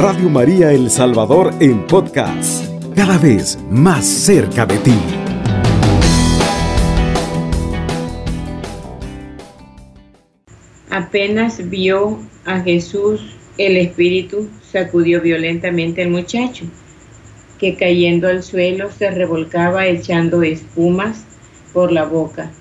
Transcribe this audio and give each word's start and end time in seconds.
Radio 0.00 0.30
María 0.30 0.70
El 0.70 0.90
Salvador 0.90 1.52
en 1.58 1.84
podcast, 1.84 2.64
cada 2.94 3.18
vez 3.18 3.58
más 3.68 4.06
cerca 4.06 4.64
de 4.64 4.78
ti. 4.78 4.94
Apenas 10.88 11.68
vio 11.68 12.20
a 12.44 12.60
Jesús, 12.60 13.34
el 13.58 13.76
espíritu 13.76 14.48
sacudió 14.62 15.20
violentamente 15.20 16.04
al 16.04 16.10
muchacho, 16.10 16.66
que 17.58 17.74
cayendo 17.74 18.28
al 18.28 18.44
suelo 18.44 18.92
se 18.92 19.10
revolcaba 19.10 19.88
echando 19.88 20.44
espumas 20.44 21.24
por 21.72 21.90
la 21.90 22.04
boca. 22.04 22.52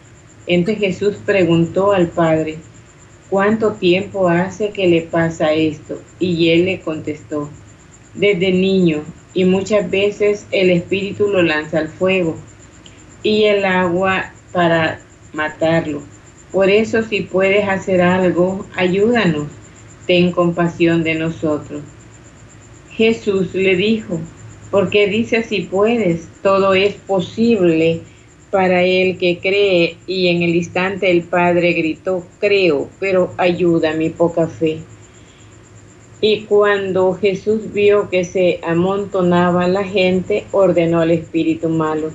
Entonces 0.47 0.83
Jesús 0.83 1.17
preguntó 1.23 1.91
al 1.91 2.07
Padre, 2.07 2.57
¿cuánto 3.29 3.73
tiempo 3.73 4.29
hace 4.29 4.69
que 4.69 4.87
le 4.87 5.01
pasa 5.01 5.53
esto? 5.53 6.01
Y 6.19 6.49
él 6.49 6.65
le 6.65 6.79
contestó, 6.79 7.49
desde 8.13 8.51
niño, 8.51 9.03
y 9.33 9.45
muchas 9.45 9.89
veces 9.89 10.47
el 10.51 10.69
espíritu 10.69 11.27
lo 11.27 11.43
lanza 11.43 11.79
al 11.79 11.89
fuego 11.89 12.35
y 13.23 13.43
el 13.43 13.65
agua 13.65 14.31
para 14.51 14.99
matarlo. 15.33 16.01
Por 16.51 16.69
eso 16.69 17.03
si 17.03 17.21
puedes 17.21 17.67
hacer 17.67 18.01
algo, 18.01 18.65
ayúdanos, 18.75 19.47
ten 20.05 20.31
compasión 20.31 21.03
de 21.03 21.15
nosotros. 21.15 21.81
Jesús 22.91 23.53
le 23.53 23.75
dijo, 23.75 24.19
porque 24.71 25.07
dice 25.07 25.43
si 25.43 25.61
puedes, 25.61 26.27
todo 26.41 26.73
es 26.73 26.95
posible 26.95 28.01
para 28.57 28.81
el 28.81 29.19
que 29.19 29.37
cree. 29.37 29.97
Y 30.07 30.29
en 30.29 30.41
el 30.41 30.55
instante 30.55 31.11
el 31.11 31.21
Padre 31.21 31.73
gritó, 31.73 32.25
creo, 32.39 32.89
pero 32.99 33.31
ayuda 33.37 33.93
mi 33.93 34.09
poca 34.09 34.47
fe. 34.47 34.79
Y 36.21 36.45
cuando 36.45 37.13
Jesús 37.13 37.71
vio 37.71 38.09
que 38.09 38.23
se 38.23 38.59
amontonaba 38.63 39.67
la 39.67 39.83
gente, 39.83 40.45
ordenó 40.51 41.01
al 41.01 41.11
espíritu 41.11 41.69
malo, 41.69 42.09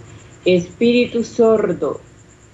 espíritu 0.45 1.23
sordo 1.23 2.01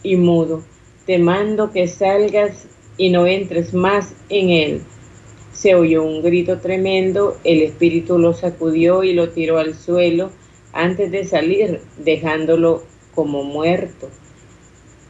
y 0.02 0.16
mudo, 0.16 0.62
te 1.06 1.18
mando 1.18 1.72
que 1.72 1.88
salgas 1.88 2.68
y 2.98 3.08
no 3.08 3.26
entres 3.26 3.72
más 3.72 4.14
en 4.28 4.50
él. 4.50 4.82
Se 5.54 5.74
oyó 5.74 6.04
un 6.04 6.22
grito 6.22 6.58
tremendo, 6.58 7.38
el 7.42 7.62
espíritu 7.62 8.18
lo 8.18 8.34
sacudió 8.34 9.02
y 9.02 9.14
lo 9.14 9.30
tiró 9.30 9.56
al 9.56 9.74
suelo 9.74 10.30
antes 10.74 11.10
de 11.10 11.24
salir, 11.24 11.80
dejándolo 11.96 12.82
como 13.18 13.42
muerto. 13.42 14.08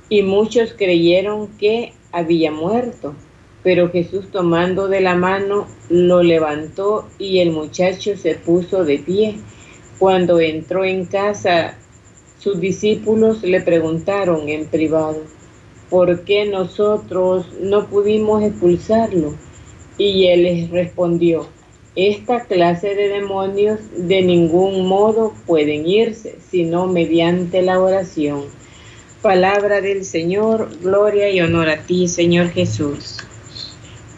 Y 0.09 0.23
muchos 0.23 0.73
creyeron 0.73 1.49
que 1.59 1.93
había 2.11 2.51
muerto, 2.51 3.15
pero 3.63 3.91
Jesús 3.91 4.31
tomando 4.33 4.89
de 4.89 5.03
la 5.03 5.15
mano 5.15 5.67
lo 5.91 6.23
levantó 6.23 7.07
y 7.19 7.41
el 7.41 7.51
muchacho 7.51 8.17
se 8.17 8.37
puso 8.37 8.87
de 8.87 8.99
pie. 9.01 9.35
Cuando 9.99 10.41
entró 10.41 10.87
en 10.87 11.05
casa, 11.05 11.77
sus 12.39 12.59
discípulos 12.59 13.43
le 13.43 13.61
preguntaron 13.61 14.49
en 14.49 14.65
privado, 14.69 15.25
¿por 15.91 16.25
qué 16.25 16.47
nosotros 16.47 17.45
no 17.61 17.89
pudimos 17.89 18.43
expulsarlo? 18.43 19.35
Y 19.99 20.29
él 20.29 20.45
les 20.45 20.71
respondió, 20.71 21.47
esta 22.01 22.45
clase 22.45 22.95
de 22.95 23.09
demonios 23.09 23.81
de 23.97 24.23
ningún 24.23 24.87
modo 24.87 25.35
pueden 25.47 25.85
irse, 25.85 26.39
sino 26.49 26.87
mediante 26.87 27.61
la 27.61 27.81
oración. 27.81 28.45
Palabra 29.21 29.81
del 29.81 30.05
Señor, 30.05 30.71
gloria 30.81 31.29
y 31.29 31.41
honor 31.41 31.69
a 31.69 31.79
ti, 31.79 32.07
Señor 32.07 32.51
Jesús. 32.51 33.19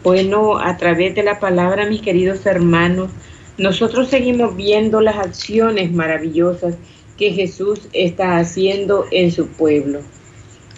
Bueno, 0.03 0.59
a 0.59 0.77
través 0.77 1.15
de 1.15 1.23
la 1.23 1.39
palabra, 1.39 1.89
mis 1.89 2.03
queridos 2.03 2.45
hermanos, 2.45 3.09
nosotros 3.57 4.09
seguimos 4.09 4.55
viendo 4.55 5.01
las 5.01 5.15
acciones 5.15 5.91
maravillosas 5.91 6.75
que 7.17 7.31
Jesús 7.31 7.87
está 7.93 8.37
haciendo 8.37 9.07
en 9.09 9.31
su 9.31 9.47
pueblo. 9.47 10.01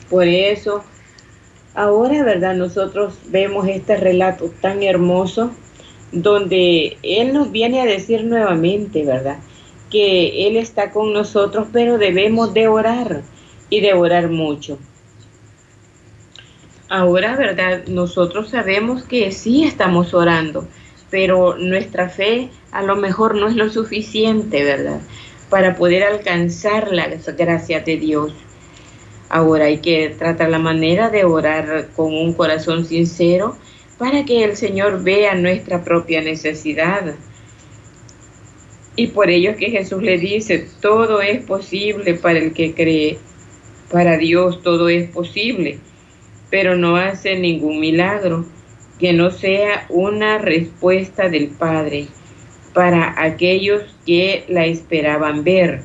Por 0.09 0.25
eso, 0.25 0.85
ahora, 1.75 2.23
¿verdad? 2.23 2.55
Nosotros 2.55 3.15
vemos 3.27 3.67
este 3.67 3.97
relato 3.97 4.53
tan 4.61 4.83
hermoso 4.83 5.51
donde 6.13 6.97
Él 7.01 7.33
nos 7.33 7.51
viene 7.51 7.81
a 7.81 7.85
decir 7.85 8.23
nuevamente, 8.23 9.03
¿verdad? 9.03 9.39
Que 9.89 10.47
Él 10.47 10.55
está 10.55 10.91
con 10.91 11.11
nosotros, 11.11 11.67
pero 11.73 11.97
debemos 11.97 12.53
de 12.53 12.67
orar 12.67 13.23
y 13.69 13.81
de 13.81 13.93
orar 13.93 14.29
mucho. 14.29 14.77
Ahora, 16.87 17.35
¿verdad? 17.35 17.87
Nosotros 17.87 18.49
sabemos 18.49 19.03
que 19.03 19.31
sí 19.31 19.63
estamos 19.63 20.13
orando, 20.13 20.67
pero 21.09 21.57
nuestra 21.57 22.09
fe 22.09 22.49
a 22.71 22.83
lo 22.83 22.95
mejor 22.95 23.35
no 23.35 23.47
es 23.47 23.55
lo 23.55 23.69
suficiente, 23.69 24.63
¿verdad? 24.63 25.01
Para 25.49 25.75
poder 25.75 26.03
alcanzar 26.03 26.91
las 26.91 27.25
gracias 27.35 27.85
de 27.85 27.97
Dios. 27.97 28.33
Ahora 29.29 29.65
hay 29.65 29.79
que 29.79 30.09
tratar 30.09 30.51
la 30.51 30.59
manera 30.59 31.09
de 31.09 31.25
orar 31.25 31.89
con 31.95 32.13
un 32.13 32.33
corazón 32.33 32.85
sincero 32.85 33.57
para 34.03 34.25
que 34.25 34.43
el 34.43 34.57
Señor 34.57 35.01
vea 35.01 35.33
nuestra 35.33 35.81
propia 35.81 36.21
necesidad. 36.21 37.15
Y 38.97 39.07
por 39.07 39.29
ello 39.29 39.51
es 39.51 39.55
que 39.55 39.71
Jesús 39.71 40.03
le 40.03 40.17
dice, 40.17 40.67
todo 40.81 41.21
es 41.21 41.41
posible 41.45 42.13
para 42.15 42.39
el 42.39 42.51
que 42.51 42.73
cree. 42.73 43.17
Para 43.89 44.17
Dios 44.17 44.61
todo 44.61 44.89
es 44.89 45.09
posible, 45.09 45.79
pero 46.49 46.75
no 46.75 46.97
hace 46.97 47.39
ningún 47.39 47.79
milagro 47.79 48.45
que 48.99 49.13
no 49.13 49.31
sea 49.31 49.85
una 49.87 50.37
respuesta 50.37 51.29
del 51.29 51.47
Padre 51.47 52.07
para 52.73 53.23
aquellos 53.23 53.83
que 54.05 54.43
la 54.49 54.65
esperaban 54.65 55.45
ver. 55.45 55.83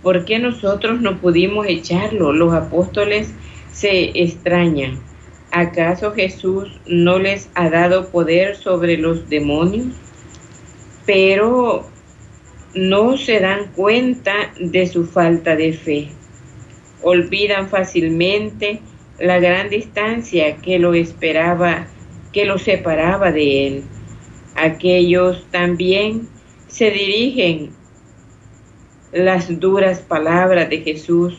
¿Por 0.00 0.24
qué 0.24 0.38
nosotros 0.38 1.00
no 1.00 1.20
pudimos 1.20 1.66
echarlo? 1.66 2.32
Los 2.32 2.54
apóstoles 2.54 3.34
se 3.72 4.12
extrañan 4.14 5.00
¿Acaso 5.54 6.12
Jesús 6.12 6.80
no 6.86 7.18
les 7.18 7.50
ha 7.54 7.68
dado 7.68 8.08
poder 8.08 8.56
sobre 8.56 8.96
los 8.96 9.28
demonios? 9.28 9.88
Pero 11.04 11.86
no 12.74 13.18
se 13.18 13.38
dan 13.38 13.70
cuenta 13.76 14.32
de 14.58 14.86
su 14.86 15.04
falta 15.04 15.54
de 15.54 15.74
fe. 15.74 16.08
Olvidan 17.02 17.68
fácilmente 17.68 18.80
la 19.18 19.40
gran 19.40 19.68
distancia 19.68 20.56
que 20.56 20.78
lo 20.78 20.94
esperaba, 20.94 21.86
que 22.32 22.46
lo 22.46 22.56
separaba 22.56 23.30
de 23.30 23.66
él. 23.66 23.84
Aquellos 24.56 25.46
también 25.50 26.28
se 26.68 26.90
dirigen 26.90 27.72
las 29.12 29.60
duras 29.60 30.00
palabras 30.00 30.70
de 30.70 30.78
Jesús 30.80 31.38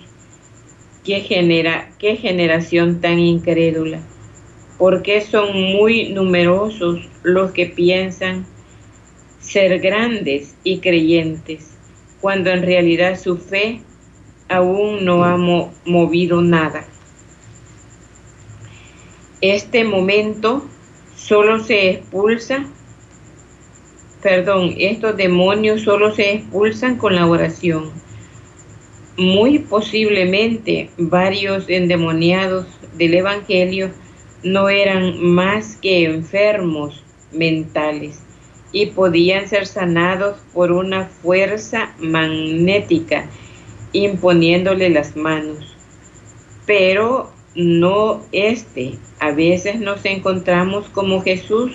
qué, 1.03 1.21
genera, 1.21 1.89
qué 1.99 2.15
generación 2.15 3.01
tan 3.01 3.19
incrédula, 3.19 3.99
porque 4.77 5.21
son 5.21 5.53
muy 5.53 6.09
numerosos 6.09 6.99
los 7.23 7.51
que 7.51 7.65
piensan 7.65 8.45
ser 9.39 9.79
grandes 9.79 10.55
y 10.63 10.79
creyentes, 10.79 11.71
cuando 12.21 12.49
en 12.49 12.63
realidad 12.63 13.19
su 13.19 13.37
fe 13.37 13.81
aún 14.47 15.03
no 15.03 15.25
ha 15.25 15.37
movido 15.85 16.41
nada. 16.41 16.85
Este 19.41 19.83
momento 19.83 20.65
solo 21.17 21.61
se 21.61 21.89
expulsa, 21.89 22.65
perdón, 24.21 24.75
estos 24.77 25.17
demonios 25.17 25.81
solo 25.81 26.15
se 26.15 26.35
expulsan 26.35 26.97
con 26.97 27.15
la 27.15 27.27
oración 27.27 27.91
muy 29.17 29.59
posiblemente 29.59 30.89
varios 30.97 31.69
endemoniados 31.69 32.65
del 32.97 33.13
Evangelio 33.13 33.91
no 34.43 34.69
eran 34.69 35.21
más 35.23 35.77
que 35.77 36.05
enfermos 36.05 37.03
mentales 37.31 38.19
y 38.71 38.87
podían 38.87 39.47
ser 39.47 39.67
sanados 39.67 40.37
por 40.53 40.71
una 40.71 41.05
fuerza 41.05 41.93
magnética 41.99 43.27
imponiéndole 43.93 44.89
las 44.89 45.15
manos. 45.15 45.77
Pero 46.65 47.31
no 47.55 48.23
este. 48.31 48.95
A 49.19 49.31
veces 49.31 49.79
nos 49.79 50.03
encontramos 50.05 50.89
como 50.89 51.21
Jesús 51.21 51.71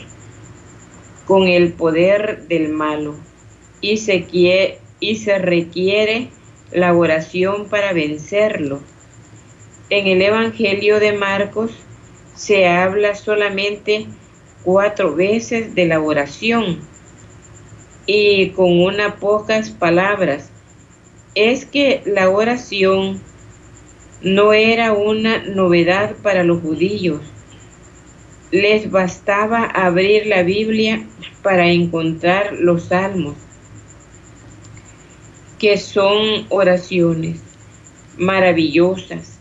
con 1.24 1.46
el 1.46 1.72
poder 1.72 2.48
del 2.48 2.70
malo 2.70 3.14
y 3.80 3.98
se, 3.98 4.24
quiere, 4.24 4.80
y 4.98 5.16
se 5.16 5.38
requiere 5.38 6.30
la 6.72 6.94
oración 6.94 7.68
para 7.68 7.92
vencerlo. 7.92 8.80
En 9.90 10.06
el 10.06 10.22
Evangelio 10.22 11.00
de 11.00 11.12
Marcos 11.12 11.72
se 12.34 12.66
habla 12.68 13.14
solamente 13.14 14.06
cuatro 14.64 15.14
veces 15.14 15.74
de 15.74 15.86
la 15.86 16.00
oración 16.00 16.80
y 18.06 18.50
con 18.50 18.80
unas 18.80 19.14
pocas 19.14 19.70
palabras. 19.70 20.50
Es 21.34 21.64
que 21.64 22.02
la 22.06 22.30
oración 22.30 23.20
no 24.22 24.52
era 24.52 24.92
una 24.92 25.38
novedad 25.44 26.16
para 26.22 26.42
los 26.42 26.60
judíos, 26.60 27.20
les 28.50 28.90
bastaba 28.90 29.64
abrir 29.64 30.26
la 30.26 30.42
Biblia 30.42 31.06
para 31.42 31.68
encontrar 31.68 32.54
los 32.54 32.84
salmos, 32.84 33.36
que 35.58 35.76
son 35.76 36.46
oraciones 36.50 37.40
maravillosas. 38.16 39.38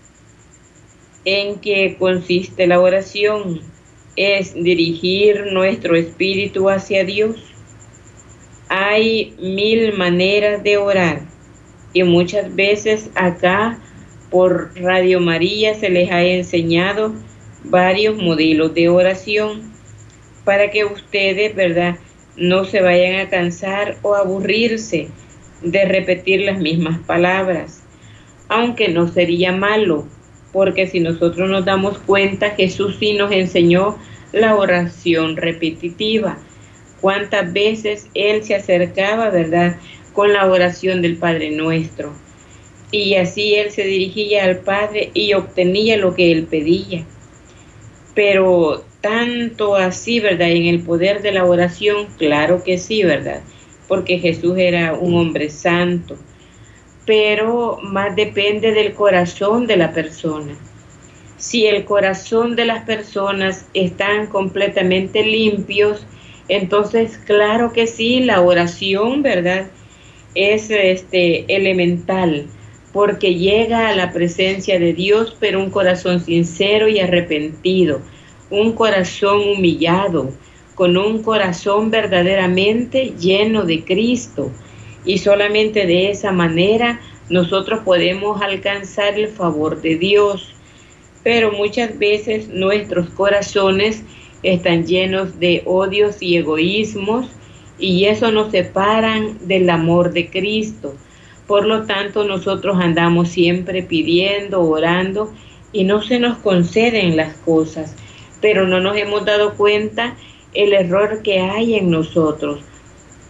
¿En 1.26 1.60
qué 1.60 1.96
consiste 2.00 2.68
la 2.68 2.80
oración? 2.80 3.62
Es 4.16 4.54
dirigir 4.56 5.52
nuestro 5.52 5.96
espíritu 5.96 6.70
hacia 6.70 7.04
Dios. 7.04 7.36
Hay 8.70 9.36
mil 9.40 9.94
maneras 9.94 10.64
de 10.64 10.78
orar 10.78 11.22
y 11.94 12.04
muchas 12.04 12.54
veces 12.56 13.10
acá 13.16 13.80
por 14.30 14.72
Radio 14.76 15.20
María 15.20 15.76
se 15.76 15.90
les 15.90 16.12
ha 16.12 16.24
enseñado 16.24 17.14
varios 17.64 18.18
modelos 18.18 18.74
de 18.74 18.90
oración 18.90 19.72
para 20.44 20.72
que 20.72 20.86
ustedes, 20.86 21.56
¿verdad?, 21.56 21.98
no 22.36 22.66
se 22.66 22.82
vayan 22.82 23.20
a 23.20 23.30
cansar 23.30 23.98
o 24.04 24.14
aburrirse 24.14 25.10
de 25.62 25.86
repetir 25.86 26.42
las 26.42 26.60
mismas 26.60 27.00
palabras, 27.00 27.84
aunque 28.50 28.90
no 28.90 29.08
sería 29.08 29.52
malo, 29.52 30.06
porque 30.52 30.88
si 30.88 31.00
nosotros 31.00 31.50
nos 31.50 31.66
damos 31.66 31.98
cuenta, 32.00 32.52
Jesús 32.52 32.98
sí 33.00 33.14
nos 33.14 33.32
enseñó 33.32 33.98
la 34.32 34.56
oración 34.56 35.38
repetitiva. 35.38 36.38
Cuántas 37.02 37.52
veces 37.54 38.08
Él 38.14 38.44
se 38.44 38.56
acercaba, 38.56 39.30
¿verdad?, 39.30 39.78
con 40.14 40.34
la 40.34 40.48
oración 40.48 41.02
del 41.02 41.18
Padre 41.18 41.52
nuestro. 41.52 42.12
Y 42.92 43.16
así 43.16 43.56
Él 43.56 43.72
se 43.72 43.84
dirigía 43.84 44.46
al 44.46 44.60
Padre 44.60 45.12
y 45.14 45.34
obtenía 45.34 45.98
lo 45.98 46.16
que 46.16 46.32
Él 46.32 46.44
pedía 46.46 47.06
pero 48.18 48.84
tanto 49.00 49.76
así, 49.76 50.20
¿verdad? 50.20 50.50
En 50.50 50.66
el 50.66 50.82
poder 50.82 51.22
de 51.22 51.32
la 51.32 51.46
oración, 51.46 52.08
claro 52.18 52.64
que 52.64 52.80
sí, 52.80 53.04
¿verdad? 53.04 53.44
Porque 53.88 54.20
Jesús 54.20 54.58
era 54.58 54.94
un 54.94 55.16
hombre 55.16 55.50
santo, 55.50 56.18
pero 57.06 57.80
más 57.82 58.16
depende 58.16 58.72
del 58.72 58.94
corazón 58.94 59.68
de 59.68 59.78
la 59.78 59.94
persona. 59.94 60.56
Si 61.38 61.66
el 61.66 61.86
corazón 61.86 62.56
de 62.56 62.66
las 62.66 62.84
personas 62.84 63.68
están 63.74 64.28
completamente 64.28 65.24
limpios, 65.24 66.06
entonces 66.50 67.18
claro 67.18 67.72
que 67.72 67.88
sí, 67.88 68.22
la 68.22 68.42
oración, 68.42 69.22
¿verdad? 69.22 69.68
Es 70.34 70.70
este 70.70 71.46
elemental 71.54 72.48
porque 72.98 73.36
llega 73.36 73.90
a 73.90 73.96
la 73.96 74.12
presencia 74.12 74.80
de 74.80 74.92
Dios, 74.92 75.38
pero 75.40 75.60
un 75.60 75.70
corazón 75.70 76.20
sincero 76.20 76.88
y 76.88 77.00
arrepentido, 77.00 78.02
un 78.50 78.74
corazón 78.74 79.40
humillado, 79.56 80.32
con 80.78 80.96
un 80.96 81.24
corazón 81.24 81.90
verdaderamente 81.90 83.16
lleno 83.20 83.64
de 83.64 83.84
Cristo. 83.84 84.52
Y 85.06 85.18
solamente 85.18 85.88
de 85.88 86.12
esa 86.12 86.32
manera 86.32 87.02
nosotros 87.30 87.80
podemos 87.84 88.44
alcanzar 88.44 89.18
el 89.18 89.28
favor 89.28 89.82
de 89.82 89.98
Dios. 89.98 90.54
Pero 91.24 91.52
muchas 91.52 91.98
veces 91.98 92.50
nuestros 92.50 93.10
corazones 93.10 94.04
están 94.44 94.86
llenos 94.86 95.40
de 95.40 95.64
odios 95.66 96.22
y 96.22 96.38
egoísmos 96.38 97.28
y 97.80 98.06
eso 98.06 98.32
nos 98.32 98.52
separan 98.52 99.48
del 99.48 99.72
amor 99.72 100.14
de 100.14 100.30
Cristo. 100.30 100.94
Por 101.48 101.66
lo 101.66 101.88
tanto, 101.88 102.24
nosotros 102.24 102.78
andamos 102.80 103.30
siempre 103.30 103.82
pidiendo, 103.82 104.62
orando 104.62 105.34
y 105.72 105.86
no 105.86 106.04
se 106.04 106.20
nos 106.20 106.38
conceden 106.38 107.18
las 107.18 107.36
cosas, 107.38 107.96
pero 108.42 108.68
no 108.68 108.80
nos 108.80 108.96
hemos 108.96 109.26
dado 109.26 109.56
cuenta 109.56 110.16
el 110.54 110.74
error 110.74 111.22
que 111.24 111.40
hay 111.40 111.76
en 111.76 111.90
nosotros. 111.90 112.62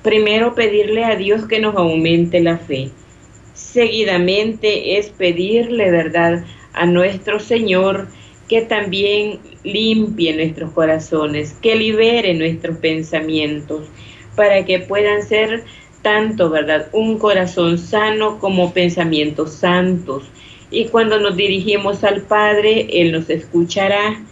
Primero 0.04 0.56
pedirle 0.56 1.04
a 1.04 1.16
Dios 1.16 1.48
que 1.48 1.60
nos 1.60 1.76
aumente 1.76 2.40
la 2.40 2.58
fe. 2.58 2.90
Seguidamente 3.54 4.98
es 4.98 5.10
pedirle, 5.10 5.92
¿verdad?, 5.92 6.46
a 6.74 6.86
nuestro 6.86 7.40
Señor 7.40 8.08
que 8.48 8.62
también 8.62 9.40
limpie 9.64 10.36
nuestros 10.36 10.72
corazones, 10.72 11.54
que 11.62 11.76
libere 11.76 12.34
nuestros 12.34 12.78
pensamientos, 12.78 13.90
para 14.36 14.64
que 14.64 14.80
puedan 14.80 15.24
ser 15.24 15.66
tanto, 16.02 16.50
¿verdad? 16.50 16.88
Un 16.94 17.18
corazón 17.18 17.78
sano 17.78 18.40
como 18.40 18.72
pensamientos 18.74 19.54
santos. 19.54 20.24
Y 20.72 20.86
cuando 20.86 21.20
nos 21.20 21.36
dirigimos 21.36 22.04
al 22.04 22.22
Padre, 22.22 22.88
Él 22.90 23.12
nos 23.12 23.30
escuchará. 23.30 24.24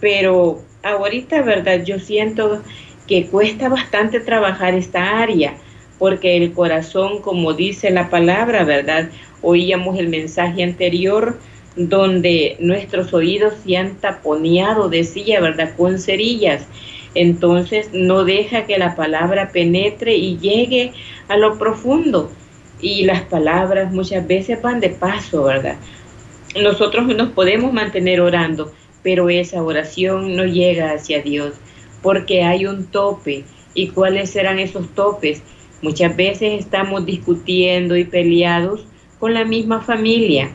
Pero 0.00 0.60
ahorita, 0.90 1.42
¿verdad? 1.42 1.84
Yo 1.84 1.98
siento 1.98 2.62
que 3.06 3.26
cuesta 3.26 3.68
bastante 3.68 4.20
trabajar 4.20 4.74
esta 4.74 5.20
área, 5.20 5.54
porque 5.98 6.36
el 6.36 6.52
corazón, 6.52 7.20
como 7.20 7.52
dice 7.54 7.90
la 7.90 8.10
palabra, 8.10 8.64
¿verdad? 8.64 9.10
Oíamos 9.42 9.98
el 9.98 10.08
mensaje 10.08 10.62
anterior 10.62 11.38
donde 11.76 12.56
nuestros 12.58 13.12
oídos 13.12 13.54
se 13.64 13.76
han 13.76 13.96
taponeado, 13.96 14.88
decía, 14.88 15.40
¿verdad? 15.40 15.74
Con 15.76 15.98
cerillas 15.98 16.66
entonces 17.16 17.88
no 17.94 18.24
deja 18.24 18.66
que 18.66 18.78
la 18.78 18.94
palabra 18.94 19.50
penetre 19.50 20.16
y 20.16 20.36
llegue 20.36 20.92
a 21.28 21.38
lo 21.38 21.58
profundo. 21.58 22.30
Y 22.78 23.04
las 23.04 23.22
palabras 23.22 23.90
muchas 23.90 24.26
veces 24.26 24.60
van 24.60 24.80
de 24.80 24.90
paso, 24.90 25.44
¿verdad? 25.44 25.76
Nosotros 26.62 27.06
nos 27.06 27.30
podemos 27.30 27.72
mantener 27.72 28.20
orando, 28.20 28.70
pero 29.06 29.28
esa 29.28 29.62
oración 29.62 30.34
no 30.34 30.46
llega 30.46 30.90
hacia 30.90 31.22
Dios, 31.22 31.52
porque 32.02 32.42
hay 32.42 32.66
un 32.66 32.86
tope. 32.86 33.44
¿Y 33.72 33.90
cuáles 33.90 34.30
serán 34.30 34.58
esos 34.58 34.92
topes? 34.96 35.44
Muchas 35.80 36.16
veces 36.16 36.58
estamos 36.58 37.06
discutiendo 37.06 37.96
y 37.96 38.02
peleados 38.02 38.84
con 39.20 39.32
la 39.32 39.44
misma 39.44 39.80
familia. 39.80 40.50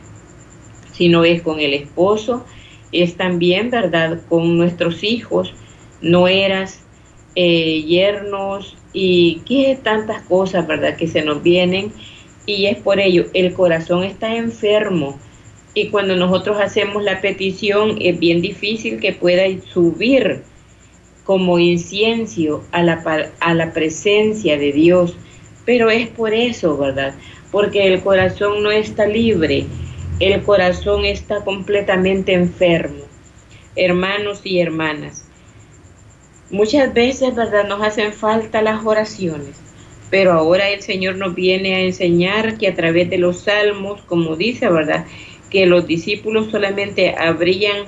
Si 0.92 1.08
no 1.08 1.24
es 1.24 1.40
con 1.40 1.60
el 1.60 1.72
esposo, 1.72 2.44
es 2.92 3.16
también, 3.16 3.70
¿verdad?, 3.70 4.20
con 4.28 4.58
nuestros 4.58 5.02
hijos, 5.02 5.54
nueras, 6.02 6.82
eh, 7.34 7.82
yernos 7.84 8.76
y 8.92 9.40
qué 9.46 9.78
tantas 9.82 10.26
cosas, 10.26 10.66
¿verdad?, 10.66 10.96
que 10.96 11.08
se 11.08 11.24
nos 11.24 11.42
vienen. 11.42 11.90
Y 12.44 12.66
es 12.66 12.76
por 12.76 13.00
ello, 13.00 13.24
el 13.32 13.54
corazón 13.54 14.04
está 14.04 14.36
enfermo. 14.36 15.18
Y 15.74 15.88
cuando 15.88 16.16
nosotros 16.16 16.58
hacemos 16.60 17.02
la 17.02 17.20
petición, 17.20 17.96
es 18.00 18.18
bien 18.18 18.42
difícil 18.42 19.00
que 19.00 19.12
pueda 19.12 19.44
subir 19.72 20.42
como 21.24 21.58
incienso 21.58 22.64
a 22.72 22.82
la, 22.82 23.30
a 23.40 23.54
la 23.54 23.72
presencia 23.72 24.58
de 24.58 24.72
Dios. 24.72 25.16
Pero 25.64 25.90
es 25.90 26.08
por 26.08 26.34
eso, 26.34 26.76
¿verdad? 26.76 27.14
Porque 27.50 27.86
el 27.86 28.02
corazón 28.02 28.62
no 28.62 28.70
está 28.70 29.06
libre, 29.06 29.66
el 30.20 30.42
corazón 30.42 31.04
está 31.04 31.44
completamente 31.44 32.32
enfermo. 32.32 33.04
Hermanos 33.76 34.40
y 34.44 34.60
hermanas, 34.60 35.26
Muchas 36.52 36.92
veces, 36.92 37.34
¿verdad? 37.34 37.66
Nos 37.66 37.82
hacen 37.82 38.12
falta 38.12 38.60
las 38.60 38.84
oraciones, 38.84 39.56
pero 40.10 40.32
ahora 40.32 40.68
el 40.68 40.82
Señor 40.82 41.16
nos 41.16 41.34
viene 41.34 41.74
a 41.74 41.80
enseñar 41.80 42.58
que 42.58 42.68
a 42.68 42.74
través 42.74 43.08
de 43.08 43.16
los 43.16 43.44
salmos, 43.44 44.02
como 44.02 44.36
dice, 44.36 44.68
¿verdad? 44.68 45.06
Que 45.52 45.66
los 45.66 45.86
discípulos 45.86 46.50
solamente 46.50 47.14
abrían 47.16 47.86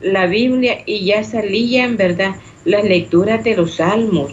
la 0.00 0.26
Biblia 0.26 0.82
y 0.86 1.04
ya 1.06 1.24
salían, 1.24 1.96
¿verdad? 1.96 2.36
Las 2.64 2.84
lecturas 2.84 3.42
de 3.42 3.56
los 3.56 3.76
salmos. 3.76 4.30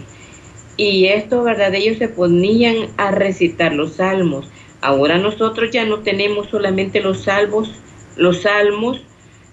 Y 0.76 1.06
esto, 1.06 1.42
¿verdad? 1.42 1.74
Ellos 1.74 1.98
se 1.98 2.08
ponían 2.08 2.90
a 2.98 3.10
recitar 3.10 3.72
los 3.72 3.94
salmos. 3.94 4.48
Ahora 4.80 5.18
nosotros 5.18 5.70
ya 5.72 5.84
no 5.86 6.00
tenemos 6.00 6.50
solamente 6.50 7.00
los 7.00 7.24
salmos, 7.24 7.72
los 8.16 8.42
salmos, 8.42 9.02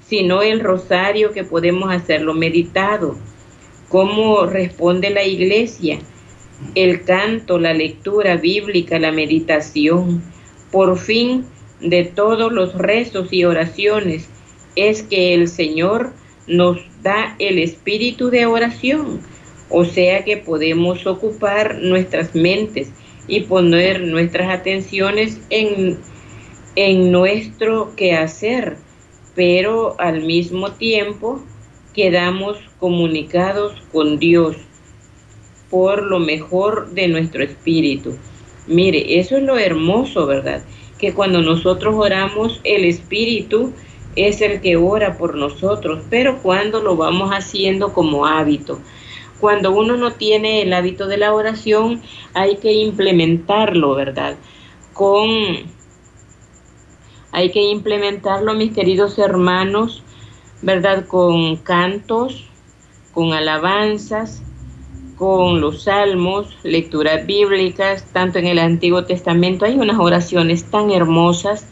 sino 0.05 0.43
el 0.43 0.59
rosario 0.59 1.31
que 1.31 1.43
podemos 1.43 1.91
hacerlo 1.91 2.35
meditado 2.35 3.17
cómo 3.93 4.47
responde 4.47 5.11
la 5.11 5.23
iglesia, 5.23 5.99
el 6.73 7.03
canto, 7.03 7.59
la 7.59 7.75
lectura 7.75 8.37
bíblica, 8.37 8.97
la 8.97 9.11
meditación. 9.11 10.23
Por 10.71 10.97
fin, 10.97 11.45
de 11.83 12.05
todos 12.05 12.51
los 12.51 12.73
rezos 12.73 13.31
y 13.31 13.45
oraciones, 13.45 14.29
es 14.75 15.03
que 15.03 15.33
el 15.33 15.47
Señor 15.47 16.13
nos 16.47 16.79
da 17.01 17.35
el 17.39 17.59
espíritu 17.59 18.29
de 18.29 18.45
oración, 18.45 19.21
o 19.69 19.85
sea 19.85 20.23
que 20.23 20.37
podemos 20.37 21.05
ocupar 21.05 21.79
nuestras 21.79 22.35
mentes 22.35 22.91
y 23.27 23.41
poner 23.41 24.01
nuestras 24.01 24.53
atenciones 24.53 25.39
en, 25.49 25.97
en 26.75 27.11
nuestro 27.11 27.95
quehacer, 27.95 28.77
pero 29.35 29.95
al 29.99 30.23
mismo 30.23 30.71
tiempo 30.73 31.41
quedamos 31.93 32.57
comunicados 32.79 33.81
con 33.91 34.19
Dios 34.19 34.57
por 35.69 36.03
lo 36.03 36.19
mejor 36.19 36.91
de 36.91 37.07
nuestro 37.07 37.43
espíritu. 37.43 38.15
Mire, 38.67 39.19
eso 39.19 39.37
es 39.37 39.43
lo 39.43 39.57
hermoso, 39.57 40.27
¿verdad? 40.27 40.63
Que 41.03 41.13
cuando 41.13 41.41
nosotros 41.41 41.95
oramos, 41.97 42.61
el 42.63 42.85
espíritu 42.85 43.73
es 44.15 44.39
el 44.39 44.61
que 44.61 44.77
ora 44.77 45.17
por 45.17 45.35
nosotros, 45.35 46.01
pero 46.09 46.41
cuando 46.41 46.81
lo 46.81 46.95
vamos 46.95 47.31
haciendo 47.31 47.91
como 47.91 48.25
hábito. 48.25 48.79
Cuando 49.41 49.73
uno 49.73 49.97
no 49.97 50.13
tiene 50.13 50.61
el 50.61 50.71
hábito 50.71 51.07
de 51.07 51.17
la 51.17 51.33
oración, 51.33 52.01
hay 52.33 52.55
que 52.55 52.71
implementarlo, 52.71 53.95
¿verdad? 53.95 54.37
Con 54.93 55.27
hay 57.33 57.51
que 57.51 57.63
implementarlo, 57.63 58.53
mis 58.53 58.71
queridos 58.71 59.19
hermanos, 59.19 60.03
¿verdad? 60.61 61.05
Con 61.05 61.57
cantos, 61.57 62.45
con 63.13 63.33
alabanzas, 63.33 64.41
con 65.23 65.61
los 65.61 65.83
salmos, 65.83 66.53
lecturas 66.63 67.25
bíblicas, 67.25 68.05
tanto 68.11 68.39
en 68.39 68.47
el 68.47 68.59
Antiguo 68.59 69.05
Testamento 69.05 69.63
hay 69.63 69.75
unas 69.75 69.97
oraciones 69.97 70.65
tan 70.65 70.91
hermosas 70.91 71.65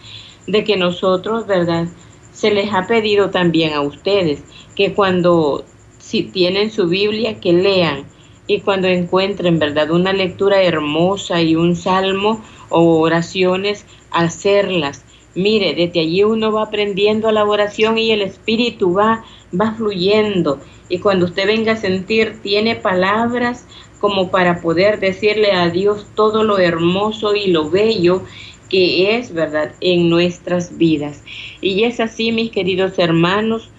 de 0.47 0.63
que 0.63 0.77
nosotros, 0.77 1.47
¿verdad? 1.47 1.89
Se 2.31 2.51
les 2.51 2.73
ha 2.73 2.87
pedido 2.87 3.29
también 3.29 3.73
a 3.73 3.81
ustedes 3.81 4.41
que 4.73 4.93
cuando 4.93 5.65
si 5.97 6.23
tienen 6.23 6.71
su 6.71 6.87
Biblia 6.87 7.41
que 7.41 7.51
lean 7.51 8.05
y 8.47 8.61
cuando 8.61 8.87
encuentren, 8.87 9.59
¿verdad? 9.59 9.91
Una 9.91 10.13
lectura 10.13 10.63
hermosa 10.63 11.41
y 11.41 11.57
un 11.57 11.75
salmo 11.75 12.41
o 12.69 13.01
oraciones, 13.01 13.85
hacerlas. 14.11 15.03
Mire, 15.35 15.75
desde 15.75 15.99
allí 15.99 16.23
uno 16.23 16.53
va 16.53 16.63
aprendiendo 16.63 17.29
la 17.33 17.43
oración 17.43 17.97
y 17.97 18.11
el 18.11 18.21
espíritu 18.21 18.93
va 18.93 19.25
va 19.53 19.73
fluyendo 19.73 20.59
y 20.91 20.99
cuando 20.99 21.25
usted 21.25 21.47
venga 21.47 21.71
a 21.71 21.77
sentir, 21.77 22.41
tiene 22.43 22.75
palabras 22.75 23.65
como 24.01 24.29
para 24.29 24.59
poder 24.59 24.99
decirle 24.99 25.53
a 25.53 25.69
Dios 25.69 26.05
todo 26.15 26.43
lo 26.43 26.59
hermoso 26.59 27.33
y 27.33 27.47
lo 27.47 27.69
bello 27.69 28.23
que 28.69 29.15
es, 29.15 29.33
¿verdad?, 29.33 29.71
en 29.79 30.09
nuestras 30.09 30.77
vidas. 30.77 31.23
Y 31.61 31.85
es 31.85 32.01
así, 32.01 32.33
mis 32.33 32.51
queridos 32.51 32.99
hermanos, 32.99 33.69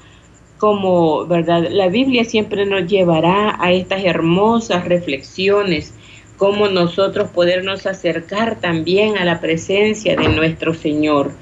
como, 0.56 1.26
¿verdad? 1.26 1.68
La 1.70 1.88
Biblia 1.88 2.24
siempre 2.24 2.64
nos 2.64 2.86
llevará 2.86 3.58
a 3.60 3.72
estas 3.72 4.04
hermosas 4.04 4.86
reflexiones, 4.86 5.92
como 6.38 6.68
nosotros 6.68 7.28
podernos 7.28 7.84
acercar 7.84 8.58
también 8.58 9.18
a 9.18 9.26
la 9.26 9.38
presencia 9.40 10.16
de 10.16 10.28
nuestro 10.30 10.72
Señor. 10.72 11.32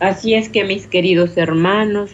Así 0.00 0.34
es 0.34 0.48
que, 0.48 0.64
mis 0.64 0.88
queridos 0.88 1.36
hermanos, 1.36 2.10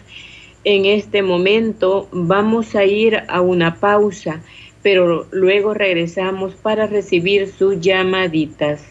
en 0.63 0.85
este 0.85 1.23
momento 1.23 2.07
vamos 2.11 2.75
a 2.75 2.85
ir 2.85 3.23
a 3.27 3.41
una 3.41 3.75
pausa, 3.75 4.41
pero 4.83 5.27
luego 5.31 5.73
regresamos 5.73 6.53
para 6.53 6.87
recibir 6.87 7.47
sus 7.47 7.79
llamaditas. 7.79 8.83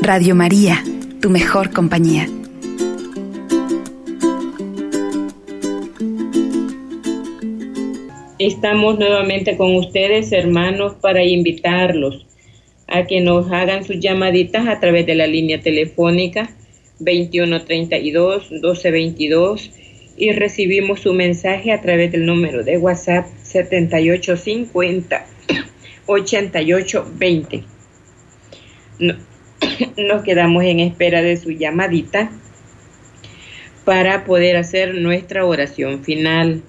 Radio 0.00 0.34
María, 0.34 0.82
tu 1.20 1.30
mejor 1.30 1.72
compañía. 1.72 2.26
Estamos 8.38 8.98
nuevamente 8.98 9.56
con 9.56 9.74
ustedes, 9.76 10.30
hermanos, 10.30 10.94
para 11.00 11.24
invitarlos 11.24 12.26
a 12.86 13.04
que 13.04 13.20
nos 13.20 13.50
hagan 13.50 13.84
sus 13.84 13.98
llamaditas 13.98 14.68
a 14.68 14.78
través 14.78 15.06
de 15.06 15.16
la 15.16 15.26
línea 15.26 15.60
telefónica 15.60 16.50
2132 16.98 18.50
1222 18.50 19.70
y 20.16 20.32
recibimos 20.32 21.00
su 21.00 21.12
mensaje 21.12 21.72
a 21.72 21.80
través 21.80 22.12
del 22.12 22.26
número 22.26 22.64
de 22.64 22.78
WhatsApp 22.78 23.26
7850 23.42 25.26
8820. 26.06 27.64
nos 29.96 30.22
quedamos 30.22 30.64
en 30.64 30.80
espera 30.80 31.22
de 31.22 31.36
su 31.36 31.50
llamadita 31.50 32.30
para 33.84 34.24
poder 34.24 34.56
hacer 34.56 34.94
nuestra 34.94 35.44
oración 35.44 36.02
final. 36.02 36.62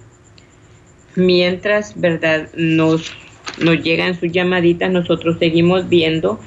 Mientras, 1.15 1.99
¿verdad? 1.99 2.49
Nos, 2.55 3.11
nos 3.59 3.81
llegan 3.81 4.19
sus 4.19 4.31
llamaditas, 4.31 4.91
nosotros 4.91 5.37
seguimos 5.39 5.89
viendo 5.89 6.39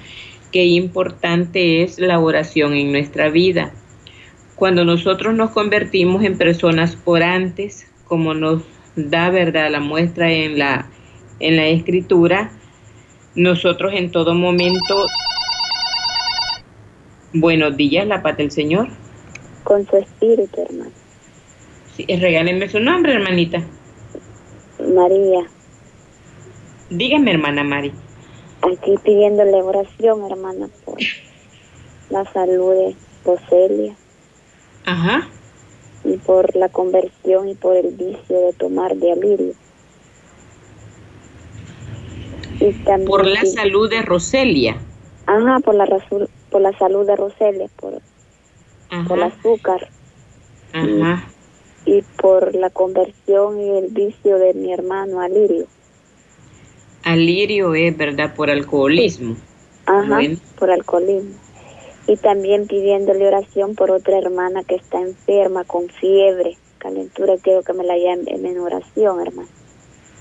qué 0.53 0.65
importante 0.65 1.83
es 1.83 1.99
la 1.99 2.19
oración 2.19 2.75
en 2.75 2.93
nuestra 2.93 3.29
vida. 3.29 3.73
Cuando 4.57 4.85
nosotros 4.85 5.35
nos 5.35 5.51
convertimos 5.51 6.23
en 6.25 6.37
personas 6.37 6.99
orantes, 7.05 7.87
como 8.05 8.35
nos 8.35 8.63
da 8.97 9.31
verdad 9.31 9.71
la 9.71 9.81
muestra 9.81 10.31
en 10.31 10.59
la, 10.59 10.87
en 11.39 11.57
la 11.57 11.67
escritura, 11.69 12.51
nosotros 13.35 13.93
en 13.95 14.11
todo 14.11 14.35
momento, 14.35 15.07
buenos 17.33 17.77
días, 17.77 18.07
la 18.07 18.23
paz 18.23 18.37
del 18.37 18.51
Señor. 18.51 18.89
Con 19.65 19.87
su 19.87 19.97
espíritu, 19.97 20.63
hermano. 20.69 20.91
Sí, 21.97 22.07
regálenme 22.09 22.69
su 22.69 22.81
nombre, 22.81 23.15
hermanita. 23.15 23.63
María. 24.95 25.47
Dígame, 26.91 27.31
hermana 27.31 27.63
Mari. 27.63 27.93
Aquí 28.63 28.95
pidiéndole 29.03 29.63
oración, 29.63 30.31
hermana, 30.31 30.69
por 30.85 30.99
la 32.11 32.31
salud 32.33 32.75
de 32.75 32.97
Roselia. 33.25 33.97
Ajá. 34.85 35.29
Y 36.05 36.17
por 36.19 36.55
la 36.57 36.69
conversión 36.69 37.49
y 37.49 37.55
por 37.55 37.77
el 37.77 37.95
vicio 37.95 38.41
de 38.47 38.53
tomar 38.53 38.97
de 38.97 39.13
alirio. 39.13 39.55
Y 42.61 42.73
también, 42.85 43.09
por 43.09 43.27
la 43.27 43.45
salud 43.47 43.89
de 43.89 44.03
Roselia. 44.03 44.77
Ajá, 45.27 45.61
por 45.61 45.75
la, 45.75 45.87
por 46.51 46.61
la 46.61 46.77
salud 46.79 47.07
de 47.07 47.17
Roselia, 47.17 47.69
por, 47.77 48.01
por 49.09 49.19
el 49.19 49.25
azúcar. 49.25 49.89
Ajá. 50.73 51.25
Y, 51.87 51.99
y 51.99 52.03
por 52.21 52.55
la 52.55 52.69
conversión 52.69 53.59
y 53.59 53.79
el 53.79 53.87
vicio 53.89 54.39
de 54.39 54.53
mi 54.53 54.73
hermano 54.73 55.21
Alirio. 55.21 55.67
Alirio 57.11 57.75
es, 57.75 57.97
¿verdad? 57.97 58.35
Por 58.35 58.51
alcoholismo. 58.51 59.37
Ajá, 59.87 60.21
por 60.59 60.71
alcoholismo. 60.71 61.35
Y 62.07 62.17
también 62.17 62.67
pidiéndole 62.67 63.27
oración 63.27 63.75
por 63.75 63.91
otra 63.91 64.19
hermana 64.19 64.63
que 64.65 64.77
está 64.77 65.01
enferma, 65.01 65.65
con 65.65 65.89
fiebre, 65.89 66.57
calentura. 66.79 67.35
Quiero 67.43 67.63
que 67.63 67.73
me 67.73 67.85
la 67.85 67.97
llame 67.97 68.31
en 68.31 68.59
oración, 68.59 69.21
hermano. 69.21 69.49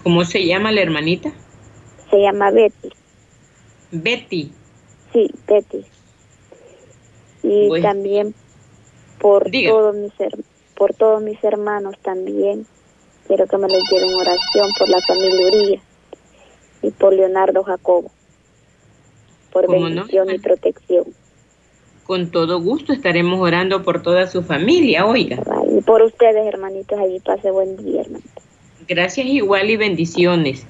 ¿Cómo 0.03 0.23
se 0.25 0.45
llama 0.45 0.71
la 0.71 0.81
hermanita? 0.81 1.31
Se 2.09 2.21
llama 2.21 2.49
Betty. 2.51 2.89
Betty. 3.91 4.51
Sí, 5.13 5.31
Betty. 5.47 5.85
Y 7.43 7.81
también 7.81 8.33
por 9.19 9.49
todos 9.51 9.95
mis 9.95 10.13
por 10.75 10.93
todos 10.93 11.21
mis 11.21 11.43
hermanos 11.43 11.95
también 12.01 12.65
quiero 13.27 13.45
que 13.47 13.57
me 13.57 13.67
los 13.67 13.83
lleven 13.91 14.13
oración 14.15 14.69
por 14.77 14.89
la 14.89 14.99
familia 15.01 15.81
y 16.81 16.91
por 16.91 17.13
Leonardo 17.13 17.63
Jacobo, 17.63 18.11
por 19.51 19.69
bendición 19.69 20.29
y 20.29 20.39
protección. 20.39 21.05
Con 22.05 22.31
todo 22.31 22.59
gusto 22.59 22.91
estaremos 22.91 23.39
orando 23.39 23.83
por 23.83 24.01
toda 24.01 24.25
su 24.27 24.41
familia, 24.41 25.05
oiga. 25.05 25.43
Y 25.71 25.81
por 25.81 26.01
ustedes, 26.01 26.45
hermanitos, 26.47 26.99
allí 26.99 27.19
pase 27.19 27.51
buen 27.51 27.77
día, 27.77 28.01
hermanito. 28.01 28.41
Gracias 28.87 29.27
igual 29.27 29.69
y 29.69 29.77
bendiciones. 29.77 30.65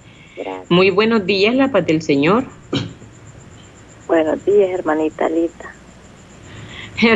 Muy 0.70 0.90
buenos 0.90 1.26
días, 1.26 1.56
la 1.56 1.72
paz 1.72 1.86
del 1.86 2.02
Señor. 2.02 2.46
Buenos 4.08 4.44
días, 4.46 4.70
hermanita 4.72 5.30
Lita. 5.30 5.74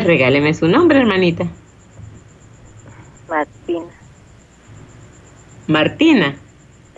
Regáleme 0.03 0.53
su 0.53 0.67
nombre, 0.67 0.99
hermanita. 0.99 1.47
Martina. 3.27 3.85
Martina. 5.67 6.35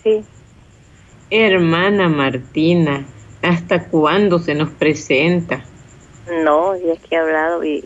Sí. 0.04 0.24
Hermana 1.30 2.08
Martina, 2.08 3.06
¿hasta 3.42 3.88
cuándo 3.88 4.40
se 4.40 4.54
nos 4.56 4.70
presenta? 4.70 5.66
No, 6.44 6.76
ya 6.78 6.94
es 6.94 7.00
que 7.00 7.16
he 7.16 7.18
hablado 7.18 7.64
y 7.64 7.84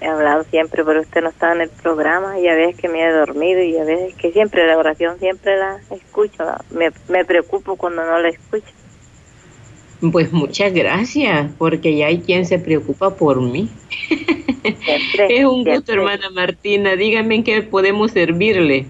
he 0.00 0.06
hablado 0.06 0.44
siempre, 0.44 0.84
pero 0.84 1.00
usted 1.00 1.22
no 1.22 1.28
estaba 1.30 1.54
en 1.54 1.62
el 1.62 1.70
programa 1.70 2.38
y 2.38 2.48
a 2.48 2.54
veces 2.54 2.76
que 2.76 2.88
me 2.88 3.02
he 3.02 3.12
dormido 3.12 3.62
y 3.62 3.76
a 3.78 3.84
veces 3.84 4.14
que 4.16 4.32
siempre 4.32 4.66
la 4.66 4.76
oración 4.76 5.18
siempre 5.18 5.56
la 5.56 5.80
escucho. 5.90 6.44
Me, 6.70 6.90
me 7.08 7.24
preocupo 7.24 7.76
cuando 7.76 8.04
no 8.04 8.18
la 8.18 8.28
escucho. 8.28 8.72
Pues 10.10 10.32
muchas 10.32 10.74
gracias, 10.74 11.52
porque 11.58 11.96
ya 11.96 12.06
hay 12.06 12.20
quien 12.20 12.44
se 12.44 12.58
preocupa 12.58 13.14
por 13.14 13.40
mí. 13.40 13.70
es 15.28 15.44
un 15.44 15.64
gusto, 15.64 15.92
hermana 15.92 16.28
Martina. 16.30 16.96
Dígame 16.96 17.36
en 17.36 17.44
qué 17.44 17.62
podemos 17.62 18.10
servirle. 18.10 18.86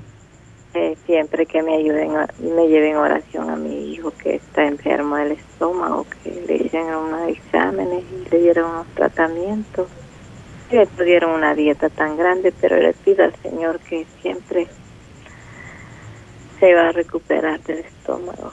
Eh, 0.74 0.96
siempre 1.04 1.44
que 1.44 1.62
me 1.62 1.76
ayuden, 1.76 2.12
me 2.38 2.66
lleven 2.66 2.96
oración 2.96 3.50
a 3.50 3.56
mi 3.56 3.92
hijo 3.92 4.10
que 4.10 4.36
está 4.36 4.66
enfermo 4.66 5.16
del 5.16 5.32
estómago, 5.32 6.06
que 6.22 6.30
le 6.46 6.64
hicieron 6.64 7.12
unos 7.12 7.28
exámenes 7.28 8.04
y 8.10 8.30
le 8.30 8.42
dieron 8.42 8.70
unos 8.70 8.86
tratamientos. 8.94 9.88
Y 10.70 10.76
le 10.76 10.86
pudieron 10.86 11.32
una 11.32 11.54
dieta 11.54 11.90
tan 11.90 12.16
grande, 12.16 12.54
pero 12.58 12.78
le 12.78 12.94
pido 12.94 13.24
al 13.24 13.34
Señor 13.42 13.80
que 13.80 14.06
siempre 14.22 14.66
se 16.58 16.74
va 16.74 16.88
a 16.88 16.92
recuperar 16.92 17.60
del 17.64 17.80
estómago. 17.80 18.52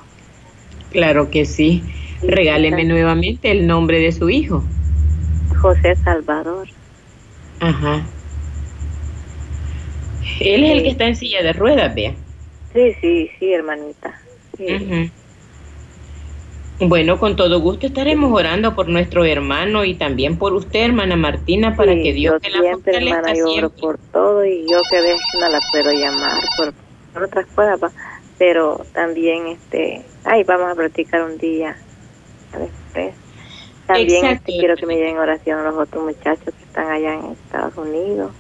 Claro 0.92 1.30
que 1.30 1.46
sí. 1.46 1.84
Regáleme 2.22 2.84
nuevamente 2.84 3.50
el 3.50 3.66
nombre 3.66 4.00
de 4.00 4.12
su 4.12 4.30
hijo. 4.30 4.64
José 5.62 5.96
Salvador. 6.04 6.68
Ajá. 7.62 8.06
Él 10.40 10.64
es 10.64 10.72
el 10.72 10.84
que 10.84 10.90
está 10.90 11.08
en 11.08 11.16
silla 11.16 11.44
de 11.44 11.54
ruedas, 11.54 11.94
vea. 11.94 12.14
Sí, 12.74 12.94
sí, 13.02 13.30
sí, 13.40 13.54
hermanita. 13.54 14.20
Bueno, 16.80 17.20
con 17.20 17.36
todo 17.36 17.60
gusto 17.60 17.88
estaremos 17.88 18.32
orando 18.32 18.74
por 18.74 18.88
nuestro 18.88 19.26
hermano 19.26 19.84
y 19.84 19.96
también 19.96 20.38
por 20.38 20.54
usted, 20.54 20.86
hermana 20.86 21.18
Martina, 21.18 21.76
para 21.76 21.94
que 21.94 22.14
Dios 22.14 22.42
yo 22.42 22.62
siempre, 22.62 22.98
hermana, 22.98 23.34
yo 23.34 23.52
oro 23.52 23.70
por 23.70 23.98
todo 23.98 24.46
y 24.46 24.66
yo 24.70 24.80
que 24.90 24.98
a 24.98 25.02
veces 25.02 25.22
no 25.42 25.50
la 25.50 25.60
puedo 25.72 25.92
llamar 25.92 26.40
por, 26.58 27.24
otras 27.24 27.46
cosas, 27.48 27.94
pero 28.38 28.86
también, 28.94 29.48
este, 29.48 30.06
ay, 30.24 30.44
vamos 30.46 30.72
a 30.72 30.76
practicar 30.76 31.24
un 31.24 31.38
día. 31.38 31.76
Después. 32.58 33.14
También 33.86 34.26
este, 34.26 34.54
quiero 34.54 34.76
que 34.76 34.86
me 34.86 34.96
lleven 34.96 35.18
oración 35.18 35.60
a 35.60 35.64
los 35.64 35.76
otros 35.76 36.04
muchachos 36.04 36.54
que 36.54 36.64
están 36.64 36.90
allá 36.90 37.16
en 37.16 37.26
Estados 37.32 37.76
Unidos 37.76 38.32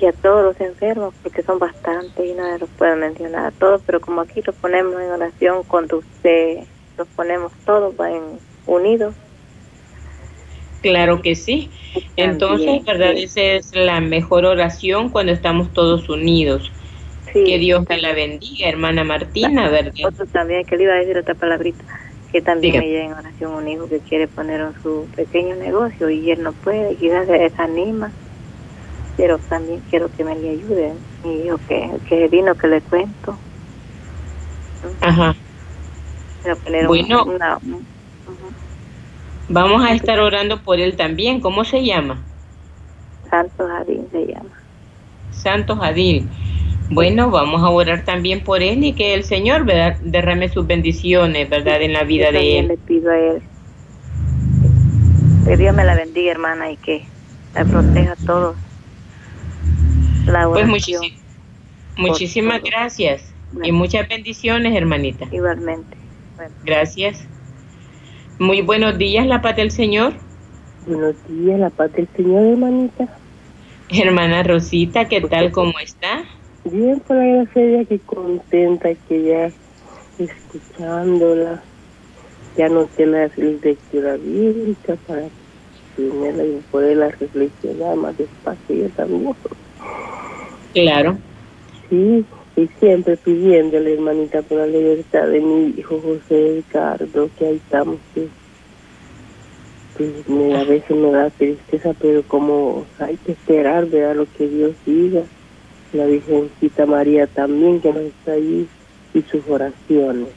y 0.00 0.06
a 0.06 0.12
todos 0.12 0.44
los 0.44 0.60
enfermos, 0.60 1.14
porque 1.22 1.42
son 1.42 1.58
bastantes 1.58 2.26
y 2.26 2.32
no 2.32 2.58
los 2.58 2.68
puedo 2.70 2.96
mencionar 2.96 3.46
a 3.46 3.50
todos, 3.52 3.80
pero 3.86 4.00
como 4.00 4.20
aquí 4.20 4.42
los 4.44 4.54
ponemos 4.56 4.94
en 5.00 5.10
oración 5.10 5.62
cuando 5.64 5.98
usted 5.98 6.64
los 6.98 7.08
ponemos 7.08 7.52
todos 7.64 7.94
en, 8.00 8.38
unidos. 8.66 9.14
Claro 10.82 11.22
que 11.22 11.34
sí. 11.34 11.70
Entonces, 12.16 12.84
¿verdad? 12.84 13.12
Esa 13.16 13.40
es 13.40 13.74
la 13.74 14.00
mejor 14.00 14.44
oración 14.44 15.08
cuando 15.08 15.32
estamos 15.32 15.72
todos 15.72 16.08
unidos. 16.08 16.70
Que 17.32 17.58
Dios 17.58 17.84
te 17.86 17.96
la 17.96 18.12
bendiga, 18.12 18.68
hermana 18.68 19.02
Martina, 19.02 19.68
¿verdad? 19.68 19.92
Otro 20.04 20.24
también, 20.26 20.64
que 20.64 20.76
le 20.76 20.84
iba 20.84 20.92
a 20.92 20.98
decir 20.98 21.18
otra 21.18 21.34
palabrita, 21.34 21.82
que 22.30 22.40
también 22.40 22.78
me 22.78 22.86
llegue 22.86 23.04
en 23.06 23.12
oración 23.12 23.54
un 23.54 23.66
hijo 23.66 23.88
que 23.88 23.98
quiere 23.98 24.28
poner 24.28 24.60
en 24.60 24.82
su 24.82 25.08
pequeño 25.16 25.56
negocio 25.56 26.10
y 26.10 26.30
él 26.30 26.44
no 26.44 26.52
puede, 26.52 26.94
quizás 26.94 27.26
se 27.26 27.32
desanima, 27.32 28.12
pero 29.16 29.38
también 29.38 29.82
quiero 29.90 30.10
que 30.16 30.24
me 30.24 30.34
le 30.36 30.50
ayuden. 30.50 30.94
Y 31.24 31.44
yo 31.44 31.58
que, 31.68 31.90
que 32.08 32.28
vino 32.28 32.54
que 32.54 32.66
le 32.68 32.80
cuento. 32.80 33.36
Ajá 35.00 35.34
bueno, 36.86 37.26
vamos 39.48 39.84
a 39.84 39.94
estar 39.94 40.20
orando 40.20 40.60
por 40.60 40.78
él 40.78 40.96
también. 40.96 41.40
¿Cómo 41.40 41.64
se 41.64 41.84
llama? 41.84 42.22
Santo 43.30 43.66
Jadín 43.66 44.06
se 44.12 44.26
llama. 44.26 44.50
Santo 45.30 45.76
Jadín. 45.76 46.28
Bueno, 46.90 47.30
vamos 47.30 47.62
a 47.62 47.70
orar 47.70 48.04
también 48.04 48.44
por 48.44 48.62
él 48.62 48.84
y 48.84 48.92
que 48.92 49.14
el 49.14 49.24
Señor 49.24 49.64
¿verdad? 49.64 49.96
derrame 50.02 50.48
sus 50.50 50.66
bendiciones, 50.66 51.48
¿verdad? 51.48 51.80
En 51.80 51.94
la 51.94 52.04
vida 52.04 52.30
de 52.30 52.58
él. 52.58 52.68
le 52.68 52.76
pido 52.76 53.10
a 53.10 53.18
él. 53.18 53.42
Que 55.46 55.56
Dios 55.56 55.74
me 55.74 55.84
la 55.84 55.94
bendiga, 55.94 56.30
hermana, 56.30 56.70
y 56.70 56.76
que 56.76 57.04
la 57.54 57.64
proteja 57.64 58.12
a 58.12 58.26
todos. 58.26 58.56
Pues 60.24 60.66
muchísimas 61.96 62.62
gracias 62.62 63.32
y 63.62 63.72
muchas 63.72 64.08
bendiciones, 64.08 64.74
hermanita. 64.76 65.26
Igualmente. 65.30 65.96
Gracias. 66.64 67.24
Muy 68.38 68.62
buenos 68.62 68.98
días, 68.98 69.26
la 69.26 69.40
paz 69.42 69.56
del 69.56 69.70
Señor. 69.70 70.14
Buenos 70.86 71.14
días, 71.28 71.60
la 71.60 71.70
paz 71.70 71.92
del 71.92 72.08
Señor, 72.16 72.44
hermanita. 72.44 73.08
Hermana 73.88 74.42
Rosita, 74.42 75.06
¿qué 75.06 75.20
tal? 75.20 75.52
¿Cómo 75.52 75.78
está? 75.78 76.24
Bien, 76.64 76.98
por 77.00 77.16
la 77.16 77.24
gracia 77.24 77.62
de 77.62 77.86
que 77.86 77.98
contenta 78.00 78.88
que 79.08 79.22
ya 79.22 79.52
escuchándola, 80.18 81.62
ya 82.56 82.68
no 82.68 82.86
tiene 82.86 83.28
la 83.28 83.30
lectura 83.36 84.16
bíblica 84.16 84.96
para 85.06 85.28
tenerla 85.96 86.44
y 86.44 86.62
poderla 86.70 87.08
reflexionar 87.10 87.96
más 87.96 88.16
despacio 88.16 88.74
yo 88.76 88.88
también. 88.90 89.34
Claro. 90.74 91.16
Sí, 91.88 92.24
y 92.56 92.68
siempre 92.80 93.16
pidiéndole, 93.16 93.94
hermanita, 93.94 94.42
por 94.42 94.58
la 94.58 94.66
libertad 94.66 95.28
de 95.28 95.40
mi 95.40 95.74
hijo 95.78 96.00
José 96.00 96.56
Ricardo, 96.56 97.30
que 97.38 97.46
ahí 97.46 97.56
estamos, 97.56 97.98
que, 98.12 98.26
a 100.54 100.64
veces 100.64 100.96
me 100.96 101.12
da 101.12 101.30
tristeza, 101.30 101.94
pero 102.00 102.24
como 102.24 102.84
hay 102.98 103.16
que 103.18 103.32
esperar, 103.32 103.86
ver 103.86 104.16
lo 104.16 104.26
que 104.36 104.48
Dios 104.48 104.72
diga, 104.84 105.22
la 105.92 106.06
Virgencita 106.06 106.86
María 106.86 107.28
también, 107.28 107.80
que 107.80 107.92
nos 107.92 108.02
está 108.02 108.32
ahí, 108.32 108.66
y 109.14 109.22
sus 109.22 109.48
oraciones. 109.48 110.28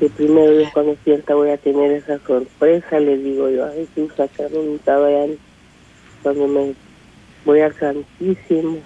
Que 0.00 0.10
primero 0.10 0.60
yo 0.60 0.68
cuando 0.72 0.96
sienta 1.04 1.36
voy 1.36 1.50
a 1.50 1.58
tener 1.58 1.92
esa 1.92 2.18
sorpresa, 2.18 2.98
le 2.98 3.16
digo 3.18 3.48
yo 3.48 3.64
a 3.64 3.70
Jesús, 3.70 4.12
sacramental, 4.16 5.00
vayan, 5.00 5.36
cuando 6.24 6.48
me 6.48 6.74
voy 7.44 7.60
al 7.60 7.72
Santísimo, 7.74 8.78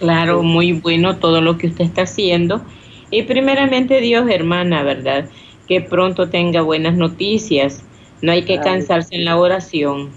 Claro, 0.00 0.42
muy 0.42 0.72
bueno 0.72 1.18
todo 1.18 1.42
lo 1.42 1.58
que 1.58 1.66
usted 1.66 1.84
está 1.84 2.02
haciendo. 2.02 2.62
Y 3.10 3.24
primeramente 3.24 4.00
Dios, 4.00 4.28
hermana, 4.30 4.82
¿verdad? 4.82 5.28
Que 5.68 5.82
pronto 5.82 6.30
tenga 6.30 6.62
buenas 6.62 6.96
noticias. 6.96 7.84
No 8.22 8.32
hay 8.32 8.44
que 8.44 8.58
cansarse 8.60 9.16
en 9.16 9.26
la 9.26 9.36
oración. 9.36 10.10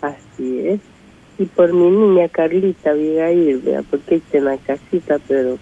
Así 0.00 0.60
es. 0.66 0.80
Y 1.38 1.46
por 1.46 1.72
mi 1.72 1.90
niña 1.90 2.28
Carlita, 2.28 2.92
voy 2.92 3.18
a 3.18 3.32
ir, 3.32 3.60
¿verdad? 3.62 3.84
Porque 3.90 4.16
está 4.16 4.38
en 4.38 4.44
la 4.44 4.56
casita, 4.58 5.18
pero 5.26 5.58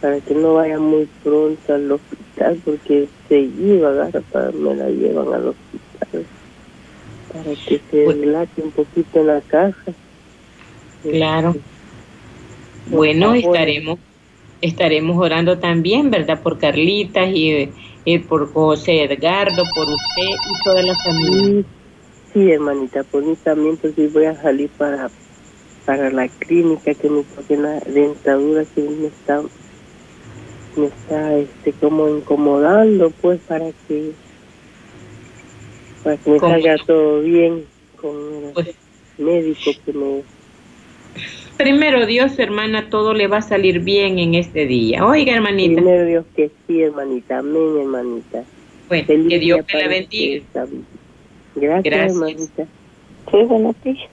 para 0.00 0.20
que 0.20 0.34
no 0.34 0.54
vaya 0.54 0.78
muy 0.78 1.08
pronto 1.22 1.74
al 1.74 1.92
hospital, 1.92 2.58
porque 2.64 3.08
se 3.28 3.40
iba, 3.40 4.08
para 4.32 4.50
me 4.52 4.74
la 4.74 4.88
llevan 4.88 5.34
al 5.34 5.48
hospital. 5.48 6.24
Para 7.32 7.54
que 7.54 7.80
se 7.90 8.12
relate 8.12 8.62
un 8.62 8.70
poquito 8.70 9.20
en 9.20 9.26
la 9.26 9.40
casa. 9.42 9.92
Claro. 11.02 11.54
Bueno, 12.90 13.34
estaremos 13.34 13.98
estaremos 14.60 15.16
orando 15.18 15.58
también, 15.58 16.10
¿verdad? 16.10 16.42
Por 16.42 16.58
Carlitas 16.58 17.28
y, 17.32 17.70
por 18.28 18.52
José 18.52 19.04
Edgardo, 19.04 19.62
por 19.74 19.88
usted 19.88 20.28
y 20.28 20.64
toda 20.64 20.82
la 20.82 20.94
familia. 20.96 21.64
Sí, 22.32 22.50
hermanita, 22.50 23.04
por 23.04 23.24
mí 23.24 23.36
también, 23.42 23.76
porque 23.76 24.08
voy 24.08 24.24
a 24.24 24.40
salir 24.40 24.68
para 24.70 25.10
para 25.84 26.10
la 26.10 26.28
clínica 26.28 26.92
que 26.92 27.08
me 27.08 27.22
toque 27.22 27.56
la 27.56 27.80
dentadura 27.80 28.62
que 28.74 28.82
me 28.82 29.06
está 29.06 29.42
me 30.76 30.86
está 30.86 31.34
este 31.38 31.72
como 31.72 32.08
incomodando 32.10 33.10
pues 33.22 33.40
para 33.48 33.72
que 33.86 34.12
para 36.04 36.18
que 36.18 36.30
me 36.30 36.40
salga 36.40 36.76
todo 36.86 37.22
bien 37.22 37.64
con 37.96 38.14
el 38.18 38.52
pues 38.52 38.74
médico 39.16 39.70
que 39.86 39.92
me 39.94 40.22
Primero 41.58 42.06
Dios, 42.06 42.38
hermana, 42.38 42.88
todo 42.88 43.14
le 43.14 43.26
va 43.26 43.38
a 43.38 43.42
salir 43.42 43.80
bien 43.80 44.20
en 44.20 44.34
este 44.34 44.66
día. 44.66 45.04
Oiga, 45.04 45.34
hermanita. 45.34 45.82
Primero 45.82 46.06
Dios 46.06 46.24
que 46.36 46.50
sí, 46.66 46.82
hermanita. 46.82 47.38
Amén, 47.38 47.80
hermanita. 47.80 48.44
Bueno, 48.86 49.06
que 49.06 49.38
Dios 49.40 49.66
te 49.66 49.78
la 49.78 49.88
bendiga. 49.88 50.44
Gracias, 51.56 52.12
hermanita. 52.12 52.66
Sí, 53.30 53.36
buenos 53.44 53.82
días. 53.82 54.08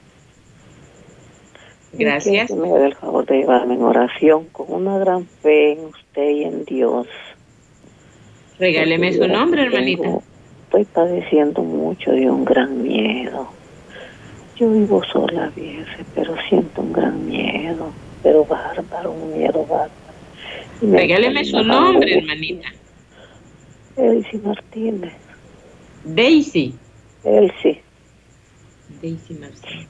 Gracias. 1.93 2.51
me 2.51 2.67
dé 2.67 2.87
el 2.87 2.95
favor 2.95 3.25
de 3.27 3.37
llevarme 3.37 3.75
en 3.75 3.83
oración 3.83 4.45
con 4.51 4.73
una 4.73 4.97
gran 4.97 5.25
fe 5.25 5.73
en 5.73 5.85
usted 5.85 6.29
y 6.29 6.43
en 6.45 6.65
Dios. 6.65 7.07
Regáleme 8.57 9.13
su 9.13 9.27
nombre, 9.27 9.63
hermanita. 9.63 10.19
estoy 10.65 10.85
padeciendo 10.85 11.61
mucho 11.61 12.11
de 12.11 12.29
un 12.29 12.43
gran 12.43 12.81
miedo 12.81 13.54
yo 14.55 14.71
vivo 14.71 15.03
sola 15.11 15.45
a 15.45 15.51
pero 16.13 16.35
siento 16.49 16.81
un 16.81 16.93
gran 16.93 17.25
miedo, 17.27 17.91
pero 18.23 18.45
bárbaro, 18.45 19.11
un 19.11 19.37
miedo 19.37 19.65
bárbaro. 19.65 19.91
Regáleme 20.81 21.43
su 21.45 21.61
nombre, 21.63 22.17
hermanita. 22.17 22.69
Elsie 23.97 24.39
Martínez. 24.39 25.13
Daisy. 26.03 26.75
Elsie. 27.23 27.81
Daisy 29.01 29.33
Martínez. 29.35 29.87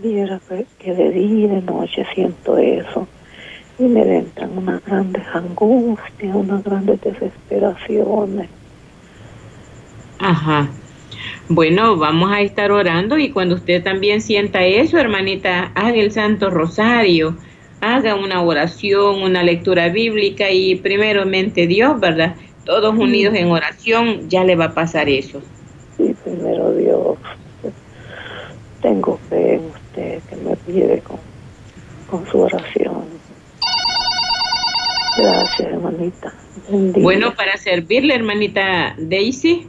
Viera 0.00 0.40
que 0.78 0.94
de 0.94 1.10
día 1.10 1.46
y 1.46 1.48
de 1.48 1.62
noche 1.62 2.06
siento 2.14 2.56
eso. 2.56 3.06
Y 3.78 3.84
me 3.84 4.02
entran 4.18 4.56
unas 4.56 4.84
grandes 4.84 5.22
angustias, 5.32 6.34
unas 6.34 6.62
grandes 6.64 7.00
desesperaciones. 7.00 8.48
Ajá. 10.18 10.68
Bueno, 11.50 11.96
vamos 11.96 12.30
a 12.30 12.42
estar 12.42 12.70
orando 12.70 13.16
y 13.16 13.30
cuando 13.30 13.54
usted 13.54 13.82
también 13.82 14.20
sienta 14.20 14.64
eso, 14.64 14.98
hermanita, 14.98 15.72
haga 15.74 15.96
el 15.96 16.12
Santo 16.12 16.50
Rosario, 16.50 17.36
haga 17.80 18.14
una 18.16 18.42
oración, 18.42 19.22
una 19.22 19.42
lectura 19.42 19.88
bíblica 19.88 20.50
y 20.50 20.76
primeramente 20.76 21.66
Dios, 21.66 21.98
¿verdad? 22.00 22.34
Todos 22.66 22.94
unidos 22.94 23.34
en 23.34 23.50
oración, 23.50 24.28
ya 24.28 24.44
le 24.44 24.56
va 24.56 24.66
a 24.66 24.74
pasar 24.74 25.08
eso. 25.08 25.40
Sí, 25.96 26.14
primero 26.22 26.72
Dios. 26.74 27.16
Tengo 28.82 29.18
fe 29.30 29.54
en 29.54 29.64
usted 29.64 30.20
que 30.28 30.36
me 30.36 30.54
pide 30.56 31.00
con, 31.00 31.16
con 32.10 32.30
su 32.30 32.40
oración. 32.40 33.04
Gracias, 35.16 35.68
hermanita. 35.68 36.34
Bueno, 37.00 37.34
para 37.34 37.56
servirle, 37.56 38.14
hermanita 38.14 38.94
Daisy. 38.98 39.66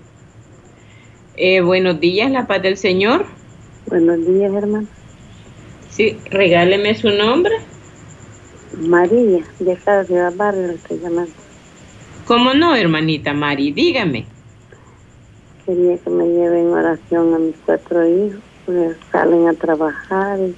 Eh, 1.42 1.62
buenos 1.62 2.02
días, 2.02 2.30
la 2.30 2.48
paz 2.48 2.62
del 2.62 2.76
Señor. 2.76 3.26
Buenos 3.86 4.28
días, 4.28 4.54
hermano. 4.54 4.88
Sí, 5.90 6.18
regáleme 6.30 6.94
su 6.96 7.12
nombre. 7.12 7.56
María, 8.78 9.46
de 9.58 9.72
acá 9.72 10.00
de 10.00 10.08
Ciudad 10.08 10.34
Barrio, 10.36 10.72
estoy 10.72 11.00
llamando. 11.00 11.32
¿Cómo 12.26 12.54
no, 12.54 12.76
hermanita 12.76 13.32
Mari? 13.32 13.72
Dígame. 13.72 14.26
Quería 15.66 15.98
que 15.98 16.10
me 16.10 16.28
lleven 16.28 16.74
oración 16.74 17.34
a 17.34 17.40
mis 17.40 17.56
cuatro 17.66 18.06
hijos, 18.06 18.42
porque 18.66 18.96
salen 19.10 19.48
a 19.48 19.54
trabajar 19.54 20.40
y 20.42 20.54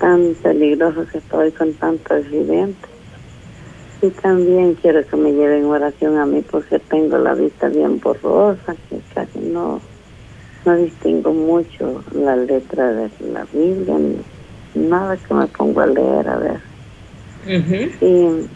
tan 0.00 0.34
peligroso 0.42 1.06
que 1.06 1.18
estoy 1.18 1.52
con 1.52 1.72
tantos 1.74 2.24
accidentes. 2.24 2.90
Y 4.02 4.08
también 4.10 4.74
quiero 4.74 5.06
que 5.06 5.16
me 5.16 5.30
lleven 5.30 5.66
oración 5.66 6.18
a 6.18 6.26
mí 6.26 6.42
porque 6.50 6.80
tengo 6.80 7.16
la 7.18 7.34
vista 7.34 7.68
bien 7.68 8.00
borrosa, 8.00 8.74
que 8.90 8.97
casi 9.18 9.40
no, 9.40 9.80
no 10.64 10.76
distingo 10.76 11.32
mucho 11.32 12.04
la 12.12 12.36
letra 12.36 12.92
de 12.92 13.10
la 13.32 13.44
Biblia, 13.52 13.98
ni 13.98 14.86
nada 14.88 15.16
que 15.16 15.34
me 15.34 15.46
pongo 15.48 15.80
a 15.80 15.86
leer, 15.86 16.28
a 16.28 16.36
ver. 16.36 16.60
Y 18.00 18.46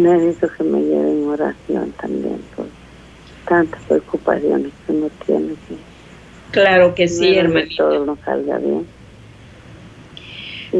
necesito 0.00 0.48
que 0.56 0.64
me 0.64 0.80
lleven 0.80 1.26
oración 1.26 1.92
también 2.00 2.40
por 2.54 2.66
tantas 3.48 3.82
preocupaciones 3.82 4.72
que 4.86 4.92
uno 4.92 5.10
tiene. 5.26 5.54
Que 5.68 5.76
claro 6.52 6.94
que 6.94 7.08
sí, 7.08 7.36
hermanito. 7.36 7.88
todo 7.88 8.06
nos 8.06 8.20
salga 8.20 8.58
bien. 8.58 8.86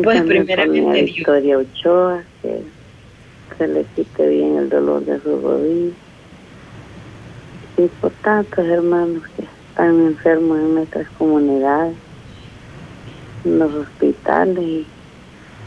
pues 0.04 0.22
primeramente 0.22 1.02
Victoria 1.02 1.58
Ochoa, 1.58 2.22
que 2.42 2.60
se 3.58 3.66
le 3.66 3.84
quite 3.96 4.28
bien 4.28 4.56
el 4.56 4.68
dolor 4.68 5.04
de 5.04 5.18
su 5.20 5.40
rodilla. 5.40 6.03
Y 7.76 7.86
por 8.00 8.12
tantos 8.22 8.64
hermanos 8.64 9.22
que 9.36 9.46
están 9.70 10.00
enfermos 10.06 10.58
en 10.58 10.74
nuestras 10.74 11.08
comunidades, 11.18 11.96
en 13.44 13.58
los 13.58 13.74
hospitales 13.74 14.64
y 14.64 14.86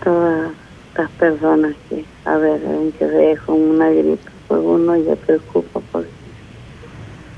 todas 0.04 0.52
las 0.96 1.12
personas 1.12 1.76
que, 1.90 2.06
a 2.26 2.38
ver, 2.38 2.62
ven 2.62 2.92
que 2.94 3.08
se 3.08 3.38
con 3.46 3.62
una 3.62 3.90
gripe, 3.90 4.32
pues 4.48 4.62
uno 4.64 4.96
ya 4.98 5.16
preocupa 5.16 5.82
porque 5.92 6.10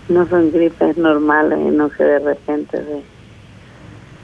no 0.10 0.28
son 0.28 0.52
gripes 0.52 0.98
normales, 0.98 1.60
sino 1.60 1.90
que 1.90 2.04
de 2.04 2.20
repente 2.20 2.78
se, 2.78 3.04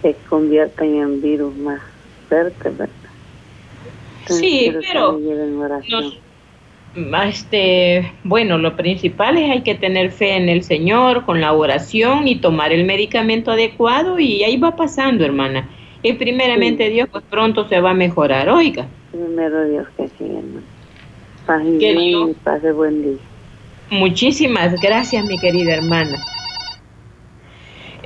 se 0.01 0.15
convierten 0.29 0.95
en 0.95 1.21
virus 1.21 1.55
más 1.57 1.81
fuertes, 2.29 2.77
¿verdad? 2.77 2.93
sí, 4.27 4.73
pero 4.91 5.19
este, 6.95 8.13
bueno, 8.23 8.57
lo 8.57 8.75
principal 8.75 9.37
es 9.37 9.51
hay 9.51 9.61
que 9.61 9.75
tener 9.75 10.11
fe 10.11 10.37
en 10.37 10.47
el 10.47 10.63
Señor 10.63 11.25
con 11.25 11.41
la 11.41 11.51
oración 11.51 12.27
y 12.27 12.37
tomar 12.37 12.71
el 12.71 12.85
medicamento 12.85 13.51
adecuado 13.51 14.17
y 14.19 14.43
ahí 14.43 14.57
va 14.57 14.75
pasando, 14.75 15.25
hermana. 15.25 15.69
Y 16.03 16.13
primeramente 16.13 16.89
Dios, 16.89 17.09
pues 17.11 17.23
pronto 17.29 17.67
se 17.67 17.81
va 17.81 17.91
a 17.91 17.93
mejorar, 17.95 18.49
oiga. 18.49 18.87
Primero 19.11 19.67
Dios 19.67 19.87
que 19.97 20.07
sí, 20.07 20.23
hermana. 20.23 20.61
Paz 21.45 21.63
y 21.65 22.33
pase 22.43 22.71
buen 22.71 23.03
día. 23.03 23.19
Muchísimas 23.89 24.79
gracias, 24.81 25.25
mi 25.25 25.37
querida 25.37 25.73
hermana. 25.73 26.17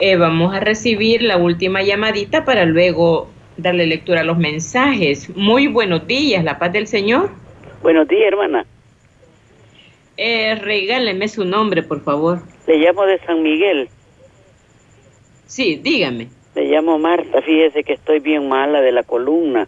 Eh, 0.02 0.16
vamos 0.16 0.54
a 0.54 0.60
recibir 0.62 1.22
la 1.22 1.38
última 1.38 1.84
llamadita 1.84 2.44
para 2.44 2.66
luego 2.66 3.30
darle 3.58 3.86
lectura 3.86 4.22
a 4.22 4.24
los 4.24 4.38
mensajes. 4.38 5.30
Muy 5.36 5.68
buenos 5.68 6.08
días, 6.08 6.44
la 6.44 6.58
paz 6.58 6.74
del 6.74 6.88
Señor. 6.88 7.30
Buenos 7.82 8.08
días, 8.08 8.28
hermana. 8.28 8.66
Eh, 10.22 10.56
regáleme 10.56 11.30
su 11.30 11.46
nombre, 11.46 11.82
por 11.82 12.04
favor. 12.04 12.42
Le 12.68 12.78
llamo 12.78 13.06
de 13.06 13.20
San 13.20 13.42
Miguel. 13.42 13.88
Sí, 15.46 15.80
dígame. 15.82 16.28
Le 16.56 16.66
llamo 16.66 17.00
Marta, 17.00 17.42
fíjese 17.42 17.86
que 17.86 17.94
estoy 17.94 18.20
bien 18.20 18.50
mala 18.50 18.82
de 18.82 18.92
la 18.92 19.04
columna. 19.04 19.66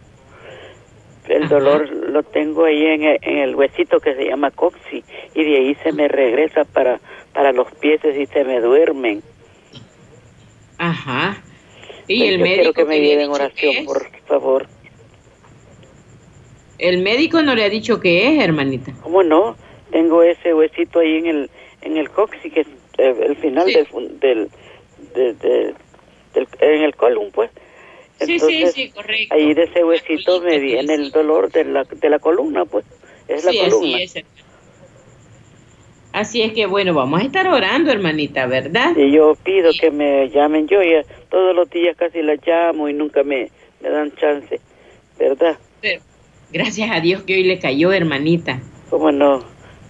El 1.26 1.48
dolor 1.48 1.88
lo 1.88 2.22
tengo 2.22 2.66
ahí 2.66 2.84
en 2.84 3.02
el, 3.22 3.54
huesito 3.54 3.98
que 4.00 4.14
se 4.14 4.26
llama 4.26 4.50
coxi 4.50 5.02
y 5.34 5.42
de 5.42 5.56
ahí 5.56 5.74
se 5.76 5.92
me 5.92 6.06
regresa 6.06 6.66
para, 6.66 7.00
para 7.32 7.52
los 7.52 7.72
pies 7.76 8.02
y 8.04 8.26
se 8.26 8.44
me 8.44 8.60
duermen. 8.60 9.22
Ajá. 10.76 11.42
Y 12.08 12.26
el 12.26 12.40
médico 12.40 12.56
quiero 12.56 12.72
que 12.74 12.84
me 12.84 13.00
lleven 13.00 13.30
oración, 13.30 13.86
por 13.86 14.06
favor. 14.26 14.66
El 16.78 17.02
médico 17.02 17.40
no 17.40 17.54
le 17.54 17.64
ha 17.64 17.70
dicho 17.70 18.00
qué 18.00 18.36
es, 18.36 18.44
hermanita. 18.44 18.92
¿Cómo 19.02 19.22
no? 19.22 19.56
Tengo 19.92 20.22
ese 20.22 20.52
huesito 20.52 20.98
ahí 20.98 21.18
en 21.18 21.26
el 21.26 21.50
en 21.82 21.96
el 21.96 22.10
coxi 22.10 22.50
que 22.50 22.60
es 22.60 22.66
eh, 22.98 23.14
el 23.26 23.36
final 23.36 23.66
del, 23.66 24.50
del, 25.14 25.76
en 26.60 26.82
el 26.82 26.94
colon, 26.94 27.30
pues. 27.32 27.50
sí, 28.20 28.38
sí, 28.38 28.66
sí, 28.68 28.90
correcto. 28.90 29.34
Ahí 29.34 29.54
de 29.54 29.64
ese 29.64 29.84
huesito 29.84 30.40
me 30.40 30.58
viene 30.58 30.94
el 30.94 31.10
dolor 31.10 31.50
de 31.50 31.64
la, 31.64 31.84
de 31.84 32.10
la 32.10 32.18
columna, 32.18 32.64
pues. 32.64 32.84
Es 33.28 33.44
la 33.44 33.52
columna. 33.52 33.98
Así 33.98 34.18
es. 34.18 34.24
Así 36.12 36.42
es 36.42 36.52
que 36.52 36.66
bueno, 36.66 36.92
vamos 36.92 37.22
a 37.22 37.24
estar 37.24 37.48
orando, 37.48 37.90
hermanita, 37.90 38.46
¿verdad? 38.46 38.94
Y 38.96 39.12
yo 39.12 39.34
pido 39.42 39.70
que 39.78 39.90
me 39.90 40.28
llamen. 40.28 40.68
Yo 40.68 40.82
ya 40.82 41.02
todos 41.30 41.54
los 41.56 41.70
días 41.70 41.96
casi 41.96 42.20
la 42.20 42.34
llamo 42.34 42.88
y 42.88 42.92
nunca 42.92 43.22
me, 43.22 43.50
me 43.80 43.88
dan 43.88 44.14
chance, 44.16 44.60
¿verdad? 45.18 45.58
gracias 46.52 46.90
a 46.90 47.00
Dios 47.00 47.22
que 47.22 47.34
hoy 47.34 47.44
le 47.44 47.58
cayó, 47.58 47.92
hermanita. 47.92 48.60
¿Cómo 48.90 49.10
no? 49.10 49.42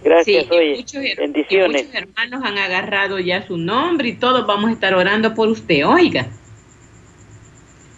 Gracias, 0.05 0.51
oye. 0.51 0.77
Muchos, 0.77 1.03
Bendiciones. 1.17 1.87
muchos 1.87 1.95
hermanos 1.95 2.43
han 2.45 2.59
agarrado 2.59 3.19
ya 3.19 3.47
su 3.47 3.57
nombre 3.57 4.09
y 4.09 4.13
todos 4.15 4.47
vamos 4.47 4.71
a 4.71 4.73
estar 4.73 4.95
orando 4.95 5.35
por 5.35 5.49
usted, 5.49 5.87
oiga. 5.87 6.27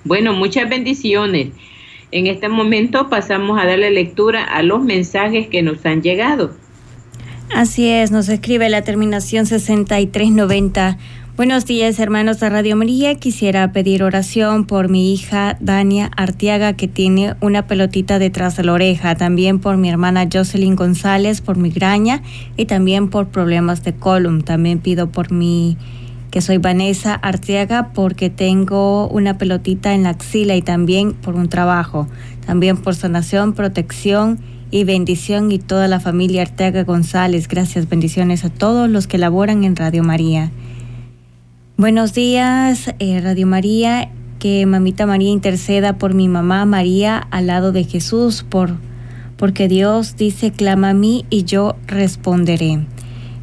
Bueno, 0.04 0.34
muchas 0.34 0.68
bendiciones. 0.68 1.48
En 2.10 2.26
este 2.26 2.48
momento 2.48 3.08
pasamos 3.08 3.60
a 3.60 3.66
darle 3.66 3.90
lectura 3.90 4.44
a 4.44 4.62
los 4.62 4.82
mensajes 4.82 5.48
que 5.48 5.62
nos 5.62 5.84
han 5.86 6.02
llegado. 6.02 6.54
Así 7.54 7.88
es, 7.88 8.10
nos 8.10 8.28
escribe 8.28 8.68
la 8.68 8.82
terminación 8.82 9.46
6390. 9.46 10.98
Buenos 11.36 11.66
días, 11.66 11.98
hermanos 11.98 12.38
de 12.38 12.48
Radio 12.48 12.76
María. 12.76 13.16
Quisiera 13.16 13.72
pedir 13.72 14.04
oración 14.04 14.66
por 14.66 14.88
mi 14.88 15.12
hija 15.12 15.56
Dania 15.58 16.08
Artiaga, 16.16 16.74
que 16.74 16.86
tiene 16.86 17.34
una 17.40 17.66
pelotita 17.66 18.20
detrás 18.20 18.56
de 18.56 18.62
la 18.62 18.72
oreja. 18.72 19.16
También 19.16 19.58
por 19.58 19.76
mi 19.76 19.90
hermana 19.90 20.28
Jocelyn 20.32 20.76
González, 20.76 21.40
por 21.40 21.56
migraña 21.56 22.22
y 22.56 22.66
también 22.66 23.10
por 23.10 23.30
problemas 23.30 23.82
de 23.82 23.94
column. 23.94 24.42
También 24.42 24.78
pido 24.78 25.10
por 25.10 25.32
mi 25.32 25.76
que 26.30 26.40
soy 26.40 26.58
Vanessa 26.58 27.14
Arteaga 27.14 27.90
porque 27.92 28.30
tengo 28.30 29.08
una 29.08 29.36
pelotita 29.36 29.92
en 29.92 30.04
la 30.04 30.10
axila 30.10 30.54
y 30.54 30.62
también 30.62 31.14
por 31.14 31.34
un 31.34 31.48
trabajo, 31.48 32.06
también 32.46 32.76
por 32.76 32.94
sanación, 32.94 33.54
protección 33.54 34.38
y 34.70 34.84
bendición 34.84 35.50
y 35.50 35.58
toda 35.58 35.88
la 35.88 35.98
familia 35.98 36.42
Arteaga 36.42 36.84
González. 36.84 37.48
Gracias, 37.48 37.88
bendiciones 37.88 38.44
a 38.44 38.50
todos 38.50 38.88
los 38.88 39.08
que 39.08 39.18
laboran 39.18 39.64
en 39.64 39.74
Radio 39.74 40.04
María. 40.04 40.52
Buenos 41.76 42.14
días, 42.14 42.94
eh, 43.00 43.20
Radio 43.20 43.48
María, 43.48 44.08
que 44.38 44.64
Mamita 44.64 45.06
María 45.06 45.30
interceda 45.30 45.98
por 45.98 46.14
mi 46.14 46.28
mamá 46.28 46.64
María 46.66 47.18
al 47.32 47.48
lado 47.48 47.72
de 47.72 47.82
Jesús, 47.82 48.46
por, 48.48 48.76
porque 49.36 49.66
Dios 49.66 50.14
dice, 50.14 50.52
clama 50.52 50.90
a 50.90 50.94
mí 50.94 51.26
y 51.30 51.42
yo 51.42 51.74
responderé. 51.88 52.86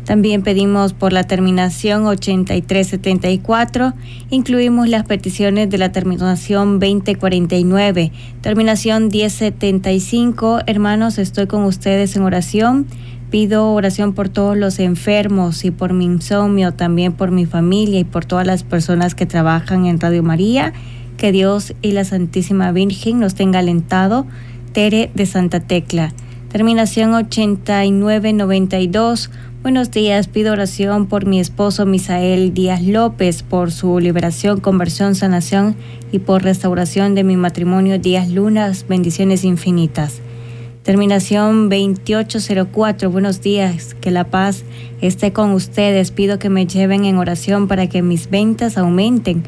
También 0.06 0.44
pedimos 0.44 0.94
por 0.94 1.12
la 1.12 1.26
terminación 1.26 2.06
8374. 2.06 3.94
Incluimos 4.30 4.88
las 4.88 5.04
peticiones 5.04 5.70
de 5.70 5.78
la 5.78 5.91
terminación 5.91 6.80
2049. 6.80 8.13
Terminación 8.39 9.10
1075. 9.10 10.62
Hermanos, 10.67 11.17
estoy 11.17 11.48
con 11.48 11.63
ustedes 11.65 12.15
en 12.15 12.24
oración. 12.24 12.88
Pido 13.32 13.74
oración 13.74 14.13
por 14.13 14.28
todos 14.28 14.58
los 14.58 14.80
enfermos 14.80 15.63
y 15.63 15.72
por 15.72 15.94
mi 15.94 16.04
insomnio, 16.04 16.74
también 16.74 17.13
por 17.13 17.32
mi 17.32 17.46
familia 17.46 18.02
y 18.02 18.04
por 18.04 18.26
todas 18.26 18.46
las 18.46 18.63
personas 18.63 19.15
que 19.15 19.26
trabajan 19.26 19.86
en 19.86 20.02
Radio 20.02 20.22
María. 20.22 20.74
Que 21.15 21.32
Dios 21.32 21.74
y 21.82 21.94
la 21.94 22.04
Santísima 22.04 22.74
Virgen 22.74 23.22
nos 23.22 23.34
tenga 23.34 23.60
alentado. 23.60 24.26
Tere 24.74 25.12
de 25.15 25.26
Santa 25.26 25.62
Tecla. 25.62 26.12
Terminación 26.52 27.13
8992. 27.13 29.32
Buenos 29.63 29.91
días, 29.91 30.28
pido 30.28 30.52
oración 30.52 31.06
por 31.06 31.26
mi 31.26 31.39
esposo 31.39 31.86
Misael 31.86 32.54
Díaz 32.54 32.82
López, 32.82 33.44
por 33.44 33.72
su 33.72 33.98
liberación, 34.02 34.60
conversión, 34.60 35.15
sanación 35.15 35.78
y 36.12 36.20
por 36.20 36.44
restauración 36.44 37.15
de 37.15 37.24
mi 37.24 37.38
matrimonio 37.38 37.98
Díaz 37.98 38.30
Lunas, 38.30 38.88
bendiciones 38.89 39.46
infinitas. 39.46 40.22
Terminación 40.84 41.70
2804, 41.70 43.12
buenos 43.12 43.41
días, 43.41 43.94
que 43.94 44.10
la 44.10 44.24
paz 44.24 44.63
esté 45.00 45.32
con 45.32 45.52
ustedes, 45.52 46.10
pido 46.10 46.39
que 46.39 46.50
me 46.50 46.65
lleven 46.65 47.06
en 47.06 47.20
oración 47.20 47.67
para 47.67 47.88
que 47.88 48.02
mis 48.02 48.32
ventas 48.32 48.80
aumenten 48.80 49.44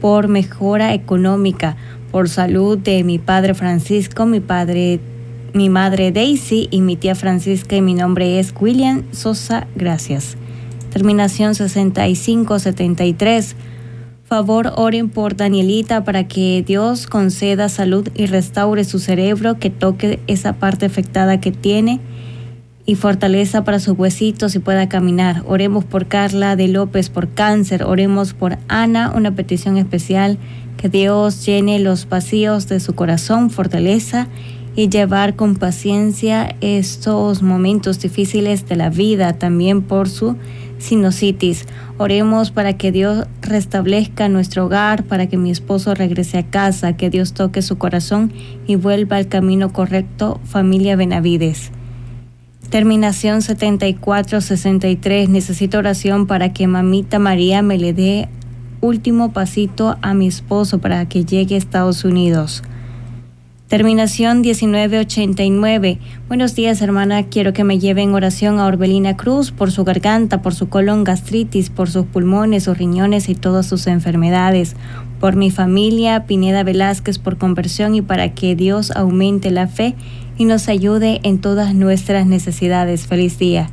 por 0.00 0.28
mejora 0.28 0.94
económica, 0.94 1.76
por 2.12 2.28
salud 2.28 2.78
de 2.78 3.02
mi 3.02 3.18
padre 3.18 3.54
Francisco, 3.54 4.26
mi 4.26 4.38
padre 4.38 5.00
mi 5.52 5.70
madre 5.70 6.12
Daisy 6.12 6.68
y 6.70 6.82
mi 6.82 6.94
tía 6.94 7.16
Francisca 7.16 7.74
y 7.74 7.82
mi 7.82 7.94
nombre 7.94 8.38
es 8.38 8.54
William 8.60 9.02
Sosa. 9.10 9.66
Gracias. 9.74 10.36
Terminación 10.92 11.56
6573. 11.56 13.56
Favor, 14.28 14.72
oren 14.74 15.08
por 15.08 15.36
Danielita 15.36 16.02
para 16.02 16.26
que 16.26 16.64
Dios 16.66 17.06
conceda 17.06 17.68
salud 17.68 18.08
y 18.16 18.26
restaure 18.26 18.82
su 18.82 18.98
cerebro, 18.98 19.60
que 19.60 19.70
toque 19.70 20.18
esa 20.26 20.54
parte 20.54 20.84
afectada 20.84 21.40
que 21.40 21.52
tiene 21.52 22.00
y 22.86 22.96
fortaleza 22.96 23.62
para 23.62 23.78
sus 23.78 23.96
huesitos 23.96 24.56
y 24.56 24.58
pueda 24.58 24.88
caminar. 24.88 25.44
Oremos 25.46 25.84
por 25.84 26.06
Carla 26.06 26.56
de 26.56 26.66
López 26.66 27.08
por 27.08 27.28
cáncer. 27.28 27.84
Oremos 27.84 28.34
por 28.34 28.58
Ana, 28.66 29.12
una 29.14 29.30
petición 29.36 29.76
especial. 29.76 30.38
Que 30.76 30.88
Dios 30.88 31.46
llene 31.46 31.78
los 31.78 32.08
vacíos 32.08 32.66
de 32.66 32.80
su 32.80 32.96
corazón, 32.96 33.50
fortaleza 33.50 34.26
y 34.74 34.88
llevar 34.88 35.36
con 35.36 35.54
paciencia 35.54 36.56
estos 36.60 37.42
momentos 37.42 38.00
difíciles 38.00 38.68
de 38.68 38.74
la 38.74 38.90
vida, 38.90 39.34
también 39.34 39.82
por 39.82 40.08
su 40.08 40.36
sinusitis. 40.78 41.66
Oremos 41.98 42.50
para 42.50 42.74
que 42.74 42.92
Dios 42.92 43.26
restablezca 43.42 44.28
nuestro 44.28 44.66
hogar, 44.66 45.04
para 45.04 45.26
que 45.26 45.36
mi 45.36 45.50
esposo 45.50 45.94
regrese 45.94 46.38
a 46.38 46.46
casa, 46.46 46.96
que 46.96 47.10
Dios 47.10 47.32
toque 47.32 47.62
su 47.62 47.78
corazón 47.78 48.32
y 48.66 48.76
vuelva 48.76 49.16
al 49.16 49.28
camino 49.28 49.72
correcto, 49.72 50.40
familia 50.44 50.96
Benavides. 50.96 51.70
Terminación 52.70 53.42
7463. 53.42 55.28
Necesito 55.28 55.78
oración 55.78 56.26
para 56.26 56.52
que 56.52 56.66
mamita 56.66 57.18
María 57.18 57.62
me 57.62 57.78
le 57.78 57.92
dé 57.92 58.28
último 58.80 59.32
pasito 59.32 59.96
a 60.02 60.14
mi 60.14 60.26
esposo 60.26 60.78
para 60.78 61.08
que 61.08 61.24
llegue 61.24 61.54
a 61.54 61.58
Estados 61.58 62.04
Unidos. 62.04 62.62
Terminación 63.68 64.42
1989. 64.42 65.98
Buenos 66.28 66.54
días, 66.54 66.80
hermana. 66.82 67.24
Quiero 67.24 67.52
que 67.52 67.64
me 67.64 67.80
lleve 67.80 68.02
en 68.02 68.14
oración 68.14 68.60
a 68.60 68.66
Orbelina 68.66 69.16
Cruz 69.16 69.50
por 69.50 69.72
su 69.72 69.82
garganta, 69.82 70.40
por 70.40 70.54
su 70.54 70.68
colon 70.68 71.02
gastritis, 71.02 71.68
por 71.68 71.90
sus 71.90 72.06
pulmones, 72.06 72.62
sus 72.62 72.78
riñones 72.78 73.28
y 73.28 73.34
todas 73.34 73.66
sus 73.66 73.88
enfermedades. 73.88 74.76
Por 75.18 75.34
mi 75.34 75.50
familia, 75.50 76.26
Pineda 76.26 76.62
Velázquez, 76.62 77.18
por 77.18 77.38
conversión 77.38 77.96
y 77.96 78.02
para 78.02 78.34
que 78.34 78.54
Dios 78.54 78.92
aumente 78.92 79.50
la 79.50 79.66
fe 79.66 79.96
y 80.38 80.44
nos 80.44 80.68
ayude 80.68 81.18
en 81.24 81.40
todas 81.40 81.74
nuestras 81.74 82.24
necesidades. 82.24 83.08
Feliz 83.08 83.36
día. 83.36 83.68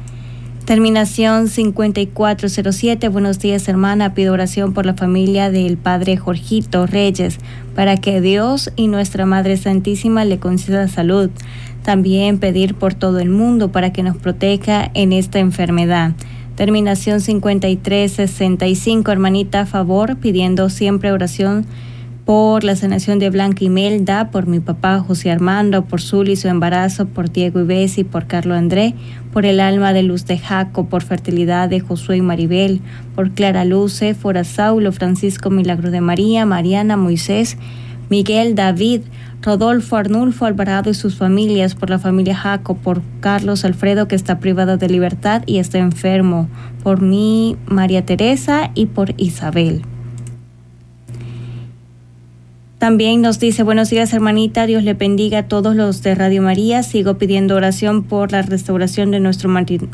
Terminación 0.65 1.49
5407. 1.49 3.09
Buenos 3.09 3.37
días, 3.39 3.67
hermana. 3.67 4.13
Pido 4.13 4.31
oración 4.31 4.73
por 4.73 4.85
la 4.85 4.93
familia 4.93 5.51
del 5.51 5.75
padre 5.75 6.15
Jorgito 6.15 6.85
Reyes 6.85 7.37
para 7.75 7.97
que 7.97 8.21
Dios 8.21 8.71
y 8.77 8.87
nuestra 8.87 9.25
Madre 9.25 9.57
Santísima 9.57 10.23
le 10.23 10.39
conceda 10.39 10.87
salud. 10.87 11.29
También 11.83 12.37
pedir 12.39 12.75
por 12.75 12.93
todo 12.93 13.19
el 13.19 13.27
mundo 13.29 13.73
para 13.73 13.91
que 13.91 14.03
nos 14.03 14.15
proteja 14.15 14.89
en 14.93 15.11
esta 15.11 15.39
enfermedad. 15.39 16.13
Terminación 16.55 17.19
5365. 17.19 19.11
Hermanita, 19.11 19.59
a 19.61 19.65
favor, 19.65 20.15
pidiendo 20.15 20.69
siempre 20.69 21.11
oración 21.11 21.65
por 22.25 22.63
la 22.63 22.75
sanación 22.75 23.19
de 23.19 23.29
Blanca 23.29 23.65
Imelda, 23.65 24.31
por 24.31 24.47
mi 24.47 24.59
papá 24.61 24.99
José 24.99 25.29
Armando, 25.29 25.83
por 25.83 26.01
Zuli 26.01 26.35
su 26.35 26.47
embarazo, 26.47 27.05
por 27.05 27.31
Diego 27.31 27.59
y 27.59 27.65
Bessi, 27.65 28.03
por 28.03 28.27
Carlo 28.27 28.55
André, 28.55 28.95
por 29.33 29.45
el 29.45 29.59
alma 29.59 29.91
de 29.91 30.03
Luz 30.03 30.25
de 30.25 30.37
Jaco, 30.37 30.85
por 30.85 31.03
fertilidad 31.03 31.67
de 31.67 31.81
Josué 31.81 32.17
y 32.17 32.21
Maribel, 32.21 32.81
por 33.15 33.31
Clara 33.31 33.65
Luce, 33.65 34.13
Fora 34.13 34.45
Saulo, 34.45 34.93
Francisco 34.93 35.49
Milagro 35.49 35.91
de 35.91 35.99
María, 35.99 36.45
Mariana, 36.45 36.95
Moisés, 36.95 37.57
Miguel, 38.09 38.55
David, 38.55 39.01
Rodolfo, 39.41 39.97
Arnulfo, 39.97 40.45
Alvarado 40.45 40.89
y 40.89 40.93
sus 40.93 41.17
familias, 41.17 41.75
por 41.75 41.89
la 41.89 41.99
familia 41.99 42.37
Jaco, 42.37 42.75
por 42.75 43.01
Carlos 43.19 43.65
Alfredo 43.65 44.07
que 44.07 44.15
está 44.15 44.39
privado 44.39 44.77
de 44.77 44.87
libertad 44.87 45.43
y 45.45 45.57
está 45.57 45.79
enfermo, 45.79 46.47
por 46.83 47.01
mí, 47.01 47.57
María 47.65 48.05
Teresa 48.05 48.71
y 48.75 48.85
por 48.85 49.13
Isabel. 49.17 49.83
También 52.83 53.21
nos 53.21 53.39
dice, 53.39 53.63
buenos 53.63 53.89
días 53.89 54.11
hermanita, 54.11 54.65
Dios 54.65 54.83
le 54.83 54.93
bendiga 54.93 55.37
a 55.37 55.47
todos 55.47 55.73
los 55.73 56.03
de 56.03 56.15
Radio 56.15 56.41
María. 56.41 56.83
Sigo 56.83 57.17
pidiendo 57.17 57.55
oración 57.55 58.03
por 58.03 58.33
la 58.33 58.41
restauración 58.41 59.09
de 59.11 59.21
nuestro 59.21 59.49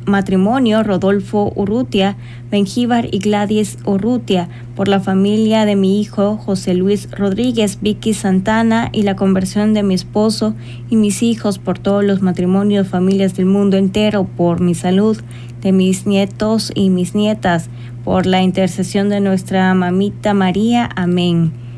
matrimonio, 0.07 0.81
Rodolfo 0.81 1.53
Urrutia, 1.55 2.17
Benjíbar 2.49 3.07
y 3.11 3.19
Gladys 3.19 3.77
Urrutia, 3.85 4.49
por 4.75 4.87
la 4.87 4.99
familia 4.99 5.65
de 5.65 5.75
mi 5.75 6.01
hijo 6.01 6.37
José 6.37 6.73
Luis 6.73 7.11
Rodríguez, 7.11 7.77
Vicky 7.79 8.15
Santana 8.15 8.89
y 8.91 9.03
la 9.03 9.15
conversión 9.15 9.75
de 9.75 9.83
mi 9.83 9.93
esposo 9.93 10.55
y 10.89 10.95
mis 10.95 11.21
hijos, 11.21 11.59
por 11.59 11.77
todos 11.77 12.03
los 12.03 12.23
matrimonios, 12.23 12.87
familias 12.87 13.35
del 13.35 13.45
mundo 13.45 13.77
entero, 13.77 14.23
por 14.23 14.61
mi 14.61 14.73
salud, 14.73 15.15
de 15.61 15.71
mis 15.73 16.07
nietos 16.07 16.71
y 16.73 16.89
mis 16.89 17.13
nietas, 17.13 17.69
por 18.03 18.25
la 18.25 18.41
intercesión 18.41 19.09
de 19.09 19.19
nuestra 19.19 19.71
mamita 19.75 20.33
María. 20.33 20.89
Amén. 20.95 21.68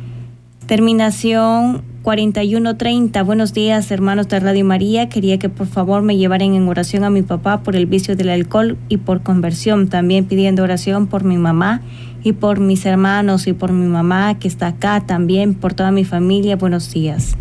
Terminación 0.71 1.81
4130. 2.03 3.23
Buenos 3.23 3.51
días, 3.51 3.91
hermanos 3.91 4.29
de 4.29 4.39
Radio 4.39 4.63
María. 4.63 5.09
Quería 5.09 5.37
que 5.37 5.49
por 5.49 5.67
favor 5.67 6.01
me 6.01 6.15
llevaran 6.15 6.53
en 6.53 6.65
oración 6.65 7.03
a 7.03 7.09
mi 7.09 7.23
papá 7.23 7.61
por 7.61 7.75
el 7.75 7.87
vicio 7.87 8.15
del 8.15 8.29
alcohol 8.29 8.77
y 8.87 8.95
por 8.95 9.21
conversión. 9.21 9.89
También 9.89 10.23
pidiendo 10.23 10.63
oración 10.63 11.07
por 11.07 11.25
mi 11.25 11.35
mamá 11.35 11.81
y 12.23 12.31
por 12.31 12.61
mis 12.61 12.85
hermanos 12.85 13.47
y 13.47 13.51
por 13.51 13.73
mi 13.73 13.85
mamá 13.85 14.39
que 14.39 14.47
está 14.47 14.67
acá. 14.67 15.01
También 15.05 15.55
por 15.55 15.73
toda 15.73 15.91
mi 15.91 16.05
familia. 16.05 16.55
Buenos 16.55 16.89
días. 16.93 17.35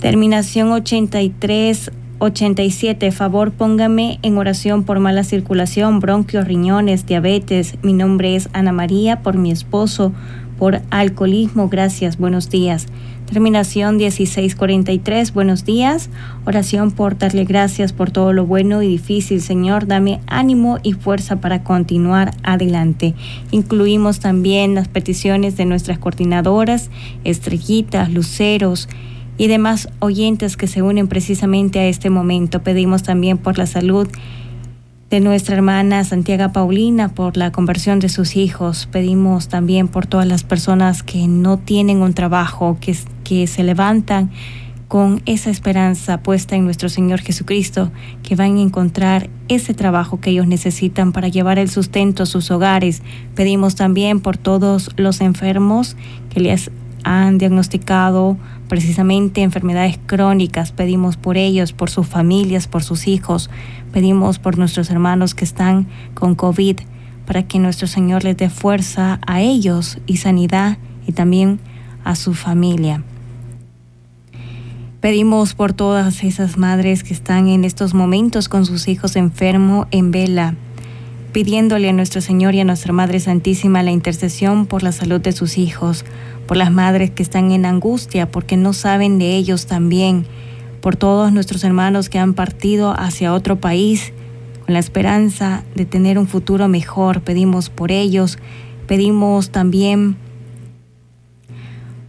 Terminación 0.00 0.72
83. 0.72 1.90
87. 2.22 3.10
Favor, 3.10 3.50
póngame 3.50 4.20
en 4.22 4.38
oración 4.38 4.84
por 4.84 5.00
mala 5.00 5.24
circulación, 5.24 5.98
bronquios, 5.98 6.46
riñones, 6.46 7.04
diabetes. 7.04 7.74
Mi 7.82 7.92
nombre 7.94 8.36
es 8.36 8.48
Ana 8.52 8.70
María, 8.70 9.22
por 9.22 9.36
mi 9.36 9.50
esposo, 9.50 10.12
por 10.58 10.80
alcoholismo. 10.90 11.68
Gracias, 11.68 12.18
buenos 12.18 12.50
días. 12.50 12.86
Terminación 13.32 13.96
1643, 13.96 15.32
buenos 15.32 15.64
días. 15.64 16.10
Oración 16.44 16.90
por 16.90 17.16
darle 17.16 17.44
gracias 17.44 17.94
por 17.94 18.10
todo 18.10 18.34
lo 18.34 18.44
bueno 18.44 18.82
y 18.82 18.88
difícil. 18.88 19.40
Señor, 19.40 19.86
dame 19.86 20.20
ánimo 20.26 20.78
y 20.82 20.92
fuerza 20.92 21.36
para 21.40 21.64
continuar 21.64 22.34
adelante. 22.42 23.14
Incluimos 23.50 24.20
también 24.20 24.74
las 24.74 24.88
peticiones 24.88 25.56
de 25.56 25.64
nuestras 25.64 25.98
coordinadoras, 25.98 26.90
estrellitas, 27.24 28.12
luceros 28.12 28.86
y 29.38 29.46
demás 29.46 29.88
oyentes 30.00 30.58
que 30.58 30.66
se 30.66 30.82
unen 30.82 31.08
precisamente 31.08 31.78
a 31.78 31.86
este 31.86 32.10
momento. 32.10 32.62
Pedimos 32.62 33.02
también 33.02 33.38
por 33.38 33.56
la 33.56 33.64
salud 33.64 34.08
de 35.12 35.20
nuestra 35.20 35.54
hermana 35.54 36.04
Santiago 36.04 36.54
Paulina 36.54 37.10
por 37.10 37.36
la 37.36 37.52
conversión 37.52 38.00
de 38.00 38.08
sus 38.08 38.34
hijos. 38.34 38.88
Pedimos 38.90 39.48
también 39.48 39.86
por 39.86 40.06
todas 40.06 40.26
las 40.26 40.42
personas 40.42 41.02
que 41.02 41.28
no 41.28 41.58
tienen 41.58 42.00
un 42.00 42.14
trabajo, 42.14 42.78
que, 42.80 42.96
que 43.22 43.46
se 43.46 43.62
levantan 43.62 44.30
con 44.88 45.20
esa 45.26 45.50
esperanza 45.50 46.22
puesta 46.22 46.56
en 46.56 46.64
nuestro 46.64 46.88
Señor 46.88 47.20
Jesucristo, 47.20 47.92
que 48.22 48.36
van 48.36 48.56
a 48.56 48.62
encontrar 48.62 49.28
ese 49.48 49.74
trabajo 49.74 50.18
que 50.18 50.30
ellos 50.30 50.46
necesitan 50.46 51.12
para 51.12 51.28
llevar 51.28 51.58
el 51.58 51.68
sustento 51.68 52.22
a 52.22 52.26
sus 52.26 52.50
hogares. 52.50 53.02
Pedimos 53.34 53.74
también 53.74 54.18
por 54.18 54.38
todos 54.38 54.92
los 54.96 55.20
enfermos 55.20 55.94
que 56.30 56.40
les 56.40 56.70
han 57.04 57.36
diagnosticado 57.36 58.38
precisamente 58.72 59.42
enfermedades 59.42 59.98
crónicas. 60.06 60.72
Pedimos 60.72 61.18
por 61.18 61.36
ellos, 61.36 61.74
por 61.74 61.90
sus 61.90 62.06
familias, 62.06 62.68
por 62.68 62.82
sus 62.82 63.06
hijos. 63.06 63.50
Pedimos 63.92 64.38
por 64.38 64.56
nuestros 64.56 64.88
hermanos 64.88 65.34
que 65.34 65.44
están 65.44 65.88
con 66.14 66.34
COVID, 66.34 66.78
para 67.26 67.42
que 67.42 67.58
nuestro 67.58 67.86
Señor 67.86 68.24
les 68.24 68.34
dé 68.38 68.48
fuerza 68.48 69.20
a 69.26 69.42
ellos 69.42 69.98
y 70.06 70.16
sanidad 70.16 70.78
y 71.06 71.12
también 71.12 71.60
a 72.02 72.16
su 72.16 72.32
familia. 72.32 73.04
Pedimos 75.02 75.52
por 75.52 75.74
todas 75.74 76.24
esas 76.24 76.56
madres 76.56 77.04
que 77.04 77.12
están 77.12 77.48
en 77.48 77.66
estos 77.66 77.92
momentos 77.92 78.48
con 78.48 78.64
sus 78.64 78.88
hijos 78.88 79.16
enfermos 79.16 79.86
en 79.90 80.12
vela, 80.12 80.54
pidiéndole 81.34 81.90
a 81.90 81.92
nuestro 81.92 82.22
Señor 82.22 82.54
y 82.54 82.60
a 82.60 82.64
nuestra 82.64 82.94
Madre 82.94 83.20
Santísima 83.20 83.82
la 83.82 83.90
intercesión 83.90 84.64
por 84.64 84.82
la 84.82 84.92
salud 84.92 85.20
de 85.20 85.32
sus 85.32 85.58
hijos, 85.58 86.06
por 86.52 86.58
las 86.58 86.70
madres 86.70 87.10
que 87.10 87.22
están 87.22 87.50
en 87.50 87.64
angustia 87.64 88.30
porque 88.30 88.58
no 88.58 88.74
saben 88.74 89.18
de 89.18 89.36
ellos 89.36 89.64
también, 89.64 90.26
por 90.82 90.96
todos 90.96 91.32
nuestros 91.32 91.64
hermanos 91.64 92.10
que 92.10 92.18
han 92.18 92.34
partido 92.34 92.92
hacia 92.94 93.32
otro 93.32 93.58
país 93.58 94.12
con 94.66 94.74
la 94.74 94.78
esperanza 94.78 95.64
de 95.74 95.86
tener 95.86 96.18
un 96.18 96.26
futuro 96.26 96.68
mejor. 96.68 97.22
Pedimos 97.22 97.70
por 97.70 97.90
ellos, 97.90 98.36
pedimos 98.86 99.48
también 99.48 100.16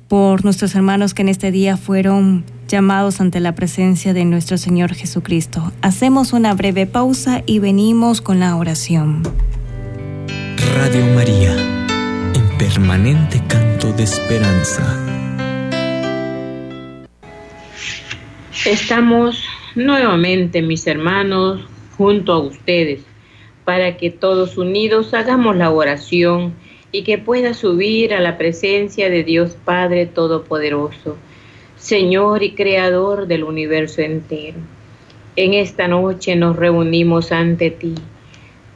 por 0.09 0.43
nuestros 0.43 0.75
hermanos 0.75 1.13
que 1.13 1.21
en 1.21 1.29
este 1.29 1.49
día 1.49 1.77
fueron 1.77 2.43
llamados 2.67 3.21
ante 3.21 3.39
la 3.39 3.55
presencia 3.55 4.13
de 4.13 4.25
nuestro 4.25 4.57
Señor 4.57 4.93
Jesucristo. 4.93 5.71
Hacemos 5.81 6.33
una 6.33 6.53
breve 6.53 6.85
pausa 6.85 7.43
y 7.45 7.59
venimos 7.59 8.19
con 8.19 8.41
la 8.41 8.57
oración. 8.57 9.23
Radio 10.75 11.05
María, 11.15 11.82
permanente 12.57 13.41
canto 13.47 13.91
de 13.93 14.03
esperanza. 14.03 14.83
Estamos 18.65 19.43
nuevamente, 19.75 20.61
mis 20.61 20.85
hermanos, 20.87 21.61
junto 21.97 22.33
a 22.33 22.39
ustedes, 22.39 23.01
para 23.65 23.97
que 23.97 24.11
todos 24.11 24.57
unidos 24.57 25.13
hagamos 25.13 25.55
la 25.55 25.71
oración 25.71 26.53
y 26.91 27.03
que 27.03 27.17
pueda 27.17 27.53
subir 27.53 28.13
a 28.13 28.19
la 28.19 28.37
presencia 28.37 29.09
de 29.09 29.23
Dios 29.23 29.57
Padre 29.65 30.05
Todopoderoso, 30.05 31.17
Señor 31.77 32.43
y 32.43 32.53
Creador 32.53 33.27
del 33.27 33.43
universo 33.43 34.01
entero. 34.01 34.57
En 35.35 35.55
esta 35.55 35.87
noche 35.87 36.35
nos 36.35 36.55
reunimos 36.55 37.31
ante 37.31 37.71
ti, 37.71 37.95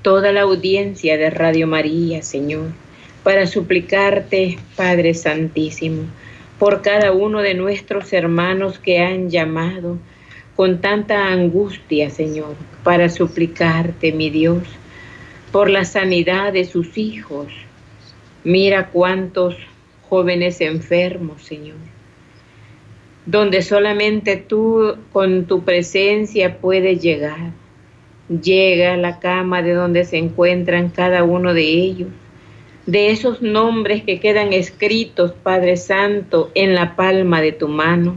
toda 0.01 0.31
la 0.31 0.41
audiencia 0.41 1.17
de 1.17 1.29
Radio 1.29 1.67
María, 1.67 2.23
Señor, 2.23 2.71
para 3.27 3.45
suplicarte, 3.45 4.57
Padre 4.77 5.13
Santísimo, 5.13 6.03
por 6.57 6.81
cada 6.81 7.11
uno 7.11 7.41
de 7.41 7.55
nuestros 7.55 8.13
hermanos 8.13 8.79
que 8.79 8.99
han 8.99 9.29
llamado 9.29 9.97
con 10.55 10.79
tanta 10.79 11.27
angustia, 11.27 12.09
Señor, 12.09 12.55
para 12.85 13.09
suplicarte, 13.09 14.13
mi 14.13 14.29
Dios, 14.29 14.63
por 15.51 15.69
la 15.69 15.83
sanidad 15.83 16.53
de 16.53 16.63
sus 16.63 16.97
hijos. 16.97 17.47
Mira 18.45 18.91
cuántos 18.91 19.57
jóvenes 20.07 20.61
enfermos, 20.61 21.43
Señor, 21.43 21.75
donde 23.25 23.61
solamente 23.61 24.37
tú 24.37 24.95
con 25.11 25.47
tu 25.47 25.65
presencia 25.65 26.59
puedes 26.59 27.01
llegar. 27.01 27.51
Llega 28.29 28.93
a 28.93 28.97
la 28.97 29.19
cama 29.19 29.61
de 29.61 29.73
donde 29.73 30.05
se 30.05 30.15
encuentran 30.15 30.87
cada 30.91 31.25
uno 31.25 31.53
de 31.53 31.63
ellos 31.63 32.07
de 32.87 33.09
esos 33.11 33.41
nombres 33.41 34.01
que 34.03 34.21
quedan 34.21 34.53
escritos, 34.53 35.33
Padre 35.43 35.75
Santo, 35.75 36.51
en 36.55 36.73
la 36.73 36.95
palma 36.95 37.41
de 37.41 37.51
tu 37.51 37.67
mano, 37.67 38.15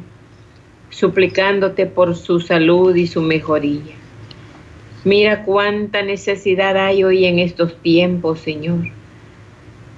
suplicándote 0.90 1.86
por 1.86 2.14
su 2.14 2.38
salud 2.38 2.94
y 2.94 3.08
su 3.08 3.20
mejoría. 3.20 3.96
Mira 5.02 5.44
cuánta 5.44 6.02
necesidad 6.02 6.76
hay 6.76 7.02
hoy 7.02 7.24
en 7.24 7.40
estos 7.40 7.82
tiempos, 7.82 8.38
Señor. 8.38 8.84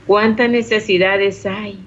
Cuántas 0.07 0.49
necesidades 0.49 1.45
hay. 1.45 1.79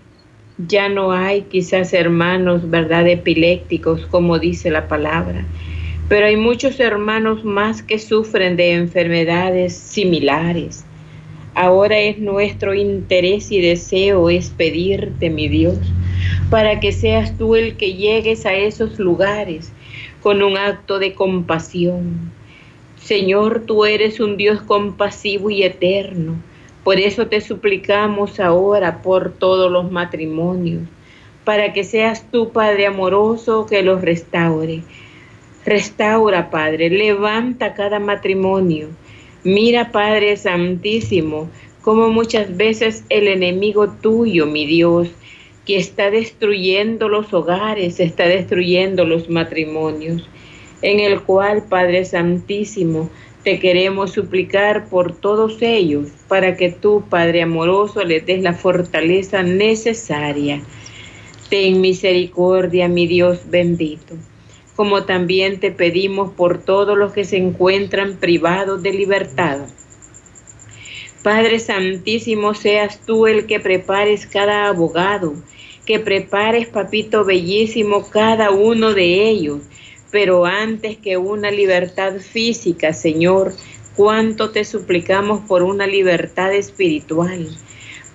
Ya 0.60 0.88
no 0.88 1.12
hay 1.12 1.42
quizás 1.42 1.92
hermanos, 1.92 2.70
¿verdad?, 2.70 3.08
epilépticos, 3.08 4.06
como 4.06 4.38
dice 4.38 4.70
la 4.70 4.88
palabra. 4.88 5.44
Pero 6.08 6.28
hay 6.28 6.38
muchos 6.38 6.80
hermanos 6.80 7.44
más 7.44 7.82
que 7.82 7.98
sufren 7.98 8.56
de 8.56 8.74
enfermedades 8.74 9.76
similares 9.76 10.86
Ahora 11.56 11.98
es 12.00 12.20
nuestro 12.20 12.74
interés 12.74 13.50
y 13.50 13.62
deseo 13.62 14.30
es 14.30 14.50
pedirte, 14.50 15.30
mi 15.30 15.48
Dios, 15.48 15.78
para 16.50 16.82
que 16.82 16.92
seas 16.92 17.38
tú 17.38 17.56
el 17.56 17.78
que 17.78 17.94
llegues 17.94 18.46
a 18.46 18.54
esos 18.54 19.00
lugares 19.00 19.72
con 20.22 20.44
un 20.44 20.58
acto 20.58 21.00
de 21.00 21.14
compasión. 21.14 22.34
Señor, 23.02 23.64
tú 23.66 23.86
eres 23.86 24.20
un 24.20 24.36
Dios 24.36 24.62
compasivo 24.64 25.50
y 25.50 25.64
eterno. 25.64 26.36
Por 26.84 27.00
eso 27.00 27.28
te 27.28 27.40
suplicamos 27.40 28.42
ahora 28.42 29.02
por 29.02 29.32
todos 29.32 29.72
los 29.72 29.90
matrimonios, 29.90 30.82
para 31.46 31.72
que 31.72 31.86
seas 31.86 32.30
tú, 32.30 32.52
Padre 32.52 32.88
amoroso, 32.88 33.66
que 33.66 33.82
los 33.82 34.02
restaure. 34.02 34.84
Restaura, 35.66 36.50
Padre, 36.50 36.90
levanta 36.90 37.74
cada 37.76 38.00
matrimonio 38.00 38.90
Mira, 39.46 39.92
Padre 39.92 40.38
Santísimo, 40.38 41.52
como 41.84 42.10
muchas 42.10 42.58
veces 42.58 43.04
el 43.10 43.28
enemigo 43.28 43.88
tuyo, 43.92 44.48
mi 44.48 44.66
Dios, 44.66 45.12
que 45.68 45.78
está 45.78 46.10
destruyendo 46.10 47.10
los 47.10 47.32
hogares, 47.32 48.00
está 48.00 48.28
destruyendo 48.28 49.06
los 49.06 49.30
matrimonios, 49.30 50.28
en 50.82 51.00
el 51.00 51.22
cual, 51.22 51.66
Padre 51.70 52.06
Santísimo, 52.06 53.12
te 53.44 53.60
queremos 53.60 54.14
suplicar 54.14 54.90
por 54.90 55.16
todos 55.16 55.62
ellos, 55.62 56.10
para 56.28 56.58
que 56.58 56.72
tú, 56.72 57.04
Padre 57.08 57.44
amoroso, 57.44 58.04
les 58.04 58.26
des 58.26 58.42
la 58.42 58.54
fortaleza 58.54 59.44
necesaria. 59.44 60.64
Ten 61.52 61.82
misericordia, 61.82 62.88
mi 62.88 63.06
Dios 63.06 63.42
bendito 63.48 64.16
como 64.76 65.04
también 65.04 65.60
te 65.60 65.72
pedimos 65.72 66.32
por 66.34 66.62
todos 66.62 66.98
los 66.98 67.14
que 67.14 67.24
se 67.24 67.38
encuentran 67.38 68.18
privados 68.18 68.84
de 68.84 68.92
libertad. 68.94 69.68
Padre 71.24 71.60
Santísimo, 71.60 72.54
seas 72.54 73.00
tú 73.06 73.26
el 73.26 73.48
que 73.48 73.60
prepares 73.60 74.28
cada 74.28 74.68
abogado, 74.68 75.34
que 75.86 76.00
prepares, 76.00 76.68
papito 76.68 77.26
bellísimo, 77.26 78.10
cada 78.10 78.52
uno 78.52 78.94
de 78.94 79.28
ellos, 79.28 79.62
pero 80.12 80.46
antes 80.46 80.98
que 80.98 81.18
una 81.18 81.52
libertad 81.52 82.18
física, 82.20 82.94
Señor, 82.94 83.54
cuánto 83.96 84.52
te 84.52 84.66
suplicamos 84.66 85.42
por 85.48 85.64
una 85.64 85.88
libertad 85.88 86.54
espiritual 86.54 87.48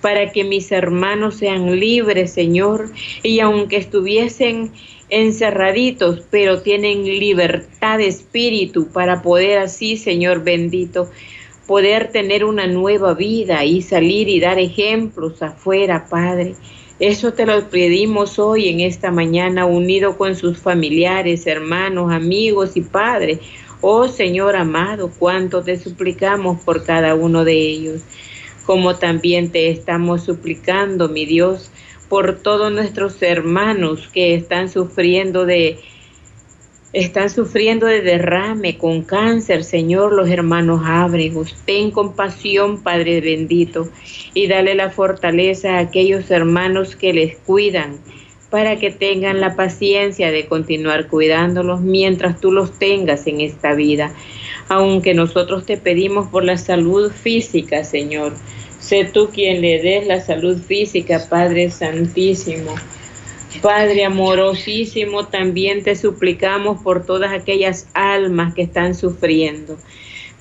para 0.01 0.31
que 0.31 0.43
mis 0.43 0.71
hermanos 0.71 1.35
sean 1.35 1.79
libres, 1.79 2.33
Señor, 2.33 2.91
y 3.23 3.39
aunque 3.39 3.77
estuviesen 3.77 4.71
encerraditos, 5.11 6.23
pero 6.31 6.61
tienen 6.61 7.03
libertad 7.03 7.99
de 7.99 8.07
espíritu 8.07 8.87
para 8.87 9.21
poder 9.21 9.59
así, 9.59 9.97
Señor 9.97 10.43
bendito, 10.43 11.11
poder 11.67 12.11
tener 12.11 12.45
una 12.45 12.65
nueva 12.65 13.13
vida 13.13 13.63
y 13.65 13.81
salir 13.81 14.29
y 14.29 14.39
dar 14.39 14.57
ejemplos 14.57 15.43
afuera, 15.43 16.07
Padre. 16.09 16.55
Eso 16.99 17.33
te 17.33 17.45
lo 17.45 17.69
pedimos 17.69 18.39
hoy 18.39 18.69
en 18.69 18.79
esta 18.79 19.11
mañana, 19.11 19.65
unido 19.65 20.17
con 20.17 20.35
sus 20.35 20.57
familiares, 20.57 21.45
hermanos, 21.45 22.11
amigos 22.11 22.77
y 22.77 22.81
padres. 22.81 23.39
Oh 23.81 24.07
Señor 24.07 24.55
amado, 24.55 25.11
cuánto 25.17 25.61
te 25.61 25.77
suplicamos 25.77 26.61
por 26.61 26.85
cada 26.85 27.15
uno 27.15 27.43
de 27.43 27.53
ellos, 27.53 28.01
como 28.65 28.95
también 28.95 29.51
te 29.51 29.71
estamos 29.71 30.23
suplicando, 30.23 31.09
mi 31.09 31.25
Dios, 31.25 31.71
por 32.11 32.39
todos 32.39 32.73
nuestros 32.73 33.21
hermanos 33.21 34.09
que 34.11 34.35
están 34.35 34.67
sufriendo 34.67 35.45
de 35.45 35.79
están 36.91 37.29
sufriendo 37.29 37.85
de 37.85 38.01
derrame 38.01 38.77
con 38.77 39.03
cáncer, 39.03 39.63
Señor, 39.63 40.11
los 40.11 40.29
hermanos 40.29 40.81
ábregos. 40.83 41.55
Ten 41.65 41.89
compasión, 41.89 42.83
Padre 42.83 43.21
bendito, 43.21 43.87
y 44.33 44.47
dale 44.47 44.75
la 44.75 44.89
fortaleza 44.89 45.75
a 45.75 45.79
aquellos 45.79 46.29
hermanos 46.31 46.97
que 46.97 47.13
les 47.13 47.37
cuidan, 47.37 47.97
para 48.49 48.77
que 48.77 48.91
tengan 48.91 49.39
la 49.39 49.55
paciencia 49.55 50.31
de 50.31 50.47
continuar 50.47 51.07
cuidándolos 51.07 51.79
mientras 51.79 52.41
tú 52.41 52.51
los 52.51 52.77
tengas 52.77 53.25
en 53.25 53.39
esta 53.39 53.73
vida. 53.73 54.13
Aunque 54.67 55.13
nosotros 55.13 55.65
te 55.65 55.77
pedimos 55.77 56.27
por 56.27 56.43
la 56.43 56.57
salud 56.57 57.09
física, 57.09 57.85
Señor, 57.85 58.33
Sé 58.91 59.05
tú 59.05 59.29
quien 59.33 59.61
le 59.61 59.81
des 59.81 60.05
la 60.05 60.19
salud 60.19 60.57
física, 60.57 61.25
Padre 61.29 61.71
Santísimo. 61.71 62.75
Padre 63.61 64.03
amorosísimo, 64.03 65.27
también 65.27 65.81
te 65.81 65.95
suplicamos 65.95 66.83
por 66.83 67.05
todas 67.05 67.31
aquellas 67.31 67.87
almas 67.93 68.53
que 68.53 68.63
están 68.63 68.93
sufriendo. 68.93 69.77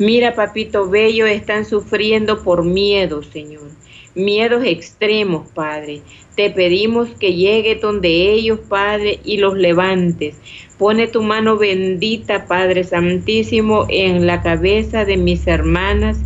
Mira, 0.01 0.35
papito 0.35 0.91
bello, 0.91 1.27
están 1.27 1.65
sufriendo 1.65 2.43
por 2.43 2.65
miedo, 2.65 3.23
Señor. 3.23 3.71
Miedos 4.17 4.65
extremos, 4.65 5.49
Padre. 5.55 6.03
Te 6.35 6.51
pedimos 6.51 7.09
que 7.21 7.35
llegue 7.35 7.77
donde 7.77 8.33
ellos, 8.33 8.59
Padre, 8.69 9.21
y 9.23 9.37
los 9.37 9.57
levantes. 9.57 10.35
Pone 10.77 11.07
tu 11.07 11.23
mano 11.23 11.57
bendita, 11.57 12.47
Padre 12.49 12.83
Santísimo, 12.83 13.87
en 13.89 14.27
la 14.27 14.43
cabeza 14.43 15.05
de 15.05 15.19
mis 15.19 15.47
hermanas 15.47 16.19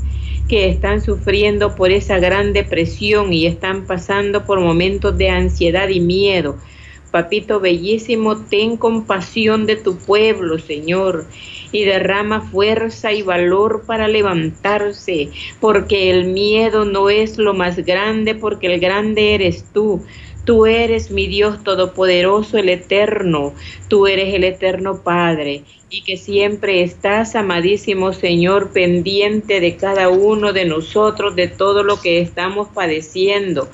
que 0.48 0.68
están 0.68 1.00
sufriendo 1.00 1.74
por 1.74 1.90
esa 1.90 2.18
gran 2.18 2.52
depresión 2.52 3.32
y 3.32 3.46
están 3.46 3.86
pasando 3.86 4.44
por 4.44 4.60
momentos 4.60 5.16
de 5.16 5.30
ansiedad 5.30 5.88
y 5.88 6.00
miedo. 6.00 6.56
Papito 7.10 7.60
bellísimo, 7.60 8.36
ten 8.36 8.76
compasión 8.76 9.66
de 9.66 9.76
tu 9.76 9.96
pueblo, 9.98 10.58
Señor, 10.58 11.26
y 11.70 11.84
derrama 11.84 12.40
fuerza 12.40 13.12
y 13.12 13.22
valor 13.22 13.84
para 13.86 14.08
levantarse, 14.08 15.30
porque 15.60 16.10
el 16.10 16.26
miedo 16.26 16.84
no 16.84 17.10
es 17.10 17.38
lo 17.38 17.54
más 17.54 17.76
grande, 17.76 18.34
porque 18.34 18.66
el 18.66 18.80
grande 18.80 19.34
eres 19.34 19.64
tú. 19.72 20.04
Tú 20.44 20.66
eres 20.66 21.10
mi 21.10 21.26
Dios 21.26 21.62
Todopoderoso, 21.62 22.58
el 22.58 22.68
Eterno. 22.68 23.54
Tú 23.88 24.08
eres 24.08 24.34
el 24.34 24.44
Eterno 24.44 25.02
Padre 25.02 25.62
y 25.94 26.02
que 26.02 26.16
siempre 26.16 26.82
estás, 26.82 27.36
amadísimo 27.36 28.12
Señor, 28.12 28.72
pendiente 28.72 29.60
de 29.60 29.76
cada 29.76 30.08
uno 30.08 30.52
de 30.52 30.64
nosotros, 30.64 31.36
de 31.36 31.46
todo 31.46 31.84
lo 31.84 32.00
que 32.00 32.20
estamos 32.20 32.66
padeciendo. 32.74 33.70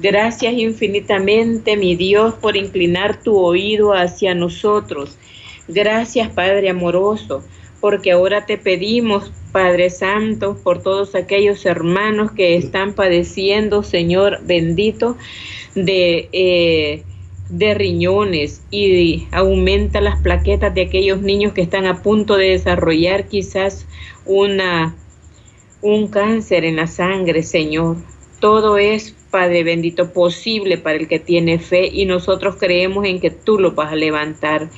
Gracias 0.00 0.52
infinitamente, 0.52 1.76
mi 1.76 1.96
Dios, 1.96 2.34
por 2.34 2.56
inclinar 2.56 3.20
tu 3.20 3.36
oído 3.36 3.94
hacia 3.94 4.32
nosotros. 4.32 5.18
Gracias, 5.66 6.28
Padre 6.30 6.70
amoroso, 6.70 7.42
porque 7.80 8.12
ahora 8.12 8.46
te 8.46 8.58
pedimos, 8.58 9.32
Padre 9.50 9.90
Santo, 9.90 10.56
por 10.62 10.84
todos 10.84 11.16
aquellos 11.16 11.66
hermanos 11.66 12.30
que 12.30 12.54
están 12.54 12.94
padeciendo, 12.94 13.82
Señor 13.82 14.38
bendito, 14.44 15.16
de, 15.74 16.28
eh, 16.30 17.02
de 17.48 17.74
riñones 17.74 18.62
y 18.70 19.28
aumenta 19.30 20.00
las 20.00 20.20
plaquetas 20.20 20.74
de 20.74 20.82
aquellos 20.82 21.22
niños 21.22 21.52
que 21.52 21.62
están 21.62 21.86
a 21.86 22.02
punto 22.02 22.36
de 22.36 22.50
desarrollar 22.50 23.28
quizás 23.28 23.86
una, 24.24 24.96
un 25.80 26.08
cáncer 26.08 26.64
en 26.64 26.76
la 26.76 26.86
sangre, 26.86 27.42
Señor. 27.42 27.96
Todo 28.40 28.78
es, 28.78 29.14
Padre 29.30 29.64
bendito, 29.64 30.12
posible 30.12 30.78
para 30.78 30.96
el 30.96 31.08
que 31.08 31.18
tiene 31.18 31.58
fe 31.58 31.88
y 31.92 32.04
nosotros 32.04 32.56
creemos 32.58 33.04
en 33.06 33.20
que 33.20 33.30
tú 33.30 33.58
lo 33.58 33.72
vas 33.72 33.92
a 33.92 33.96
levantar. 33.96 34.68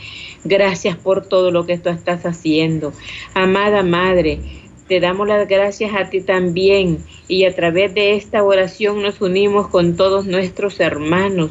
Gracias 0.45 0.97
por 0.97 1.27
todo 1.27 1.51
lo 1.51 1.67
que 1.67 1.79
tú 1.79 1.89
estás 1.89 2.25
haciendo. 2.25 2.93
Amada 3.35 3.83
Madre, 3.83 4.41
te 4.89 5.01
damos 5.01 5.29
las 5.29 5.47
gracias 5.47 5.93
a 5.95 6.09
ti 6.09 6.23
también 6.23 6.99
y 7.29 7.45
a 7.45 7.55
través 7.55 7.95
de 7.95 8.15
esta 8.15 8.43
oración 8.43 9.03
nos 9.03 9.21
unimos 9.21 9.69
con 9.69 9.97
todos 9.97 10.27
nuestros 10.27 10.81
hermanos. 10.81 11.51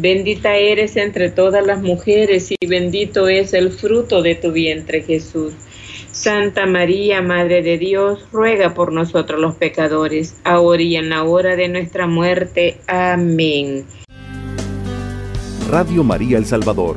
Bendita 0.00 0.54
eres 0.54 0.96
entre 0.96 1.28
todas 1.28 1.66
las 1.66 1.82
mujeres 1.82 2.52
y 2.52 2.66
bendito 2.68 3.28
es 3.28 3.52
el 3.52 3.72
fruto 3.72 4.22
de 4.22 4.36
tu 4.36 4.52
vientre 4.52 5.02
Jesús. 5.02 5.54
Santa 6.12 6.66
María, 6.66 7.20
Madre 7.20 7.62
de 7.62 7.78
Dios, 7.78 8.24
ruega 8.30 8.74
por 8.74 8.92
nosotros 8.92 9.40
los 9.40 9.56
pecadores, 9.56 10.36
ahora 10.44 10.82
y 10.82 10.94
en 10.94 11.08
la 11.10 11.24
hora 11.24 11.56
de 11.56 11.68
nuestra 11.68 12.06
muerte. 12.06 12.76
Amén. 12.86 13.86
Radio 15.68 16.04
María 16.04 16.38
El 16.38 16.46
Salvador 16.46 16.96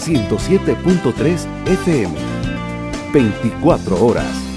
107.3 0.00 1.46
FM. 1.66 2.14
24 3.12 4.04
horas. 4.04 4.53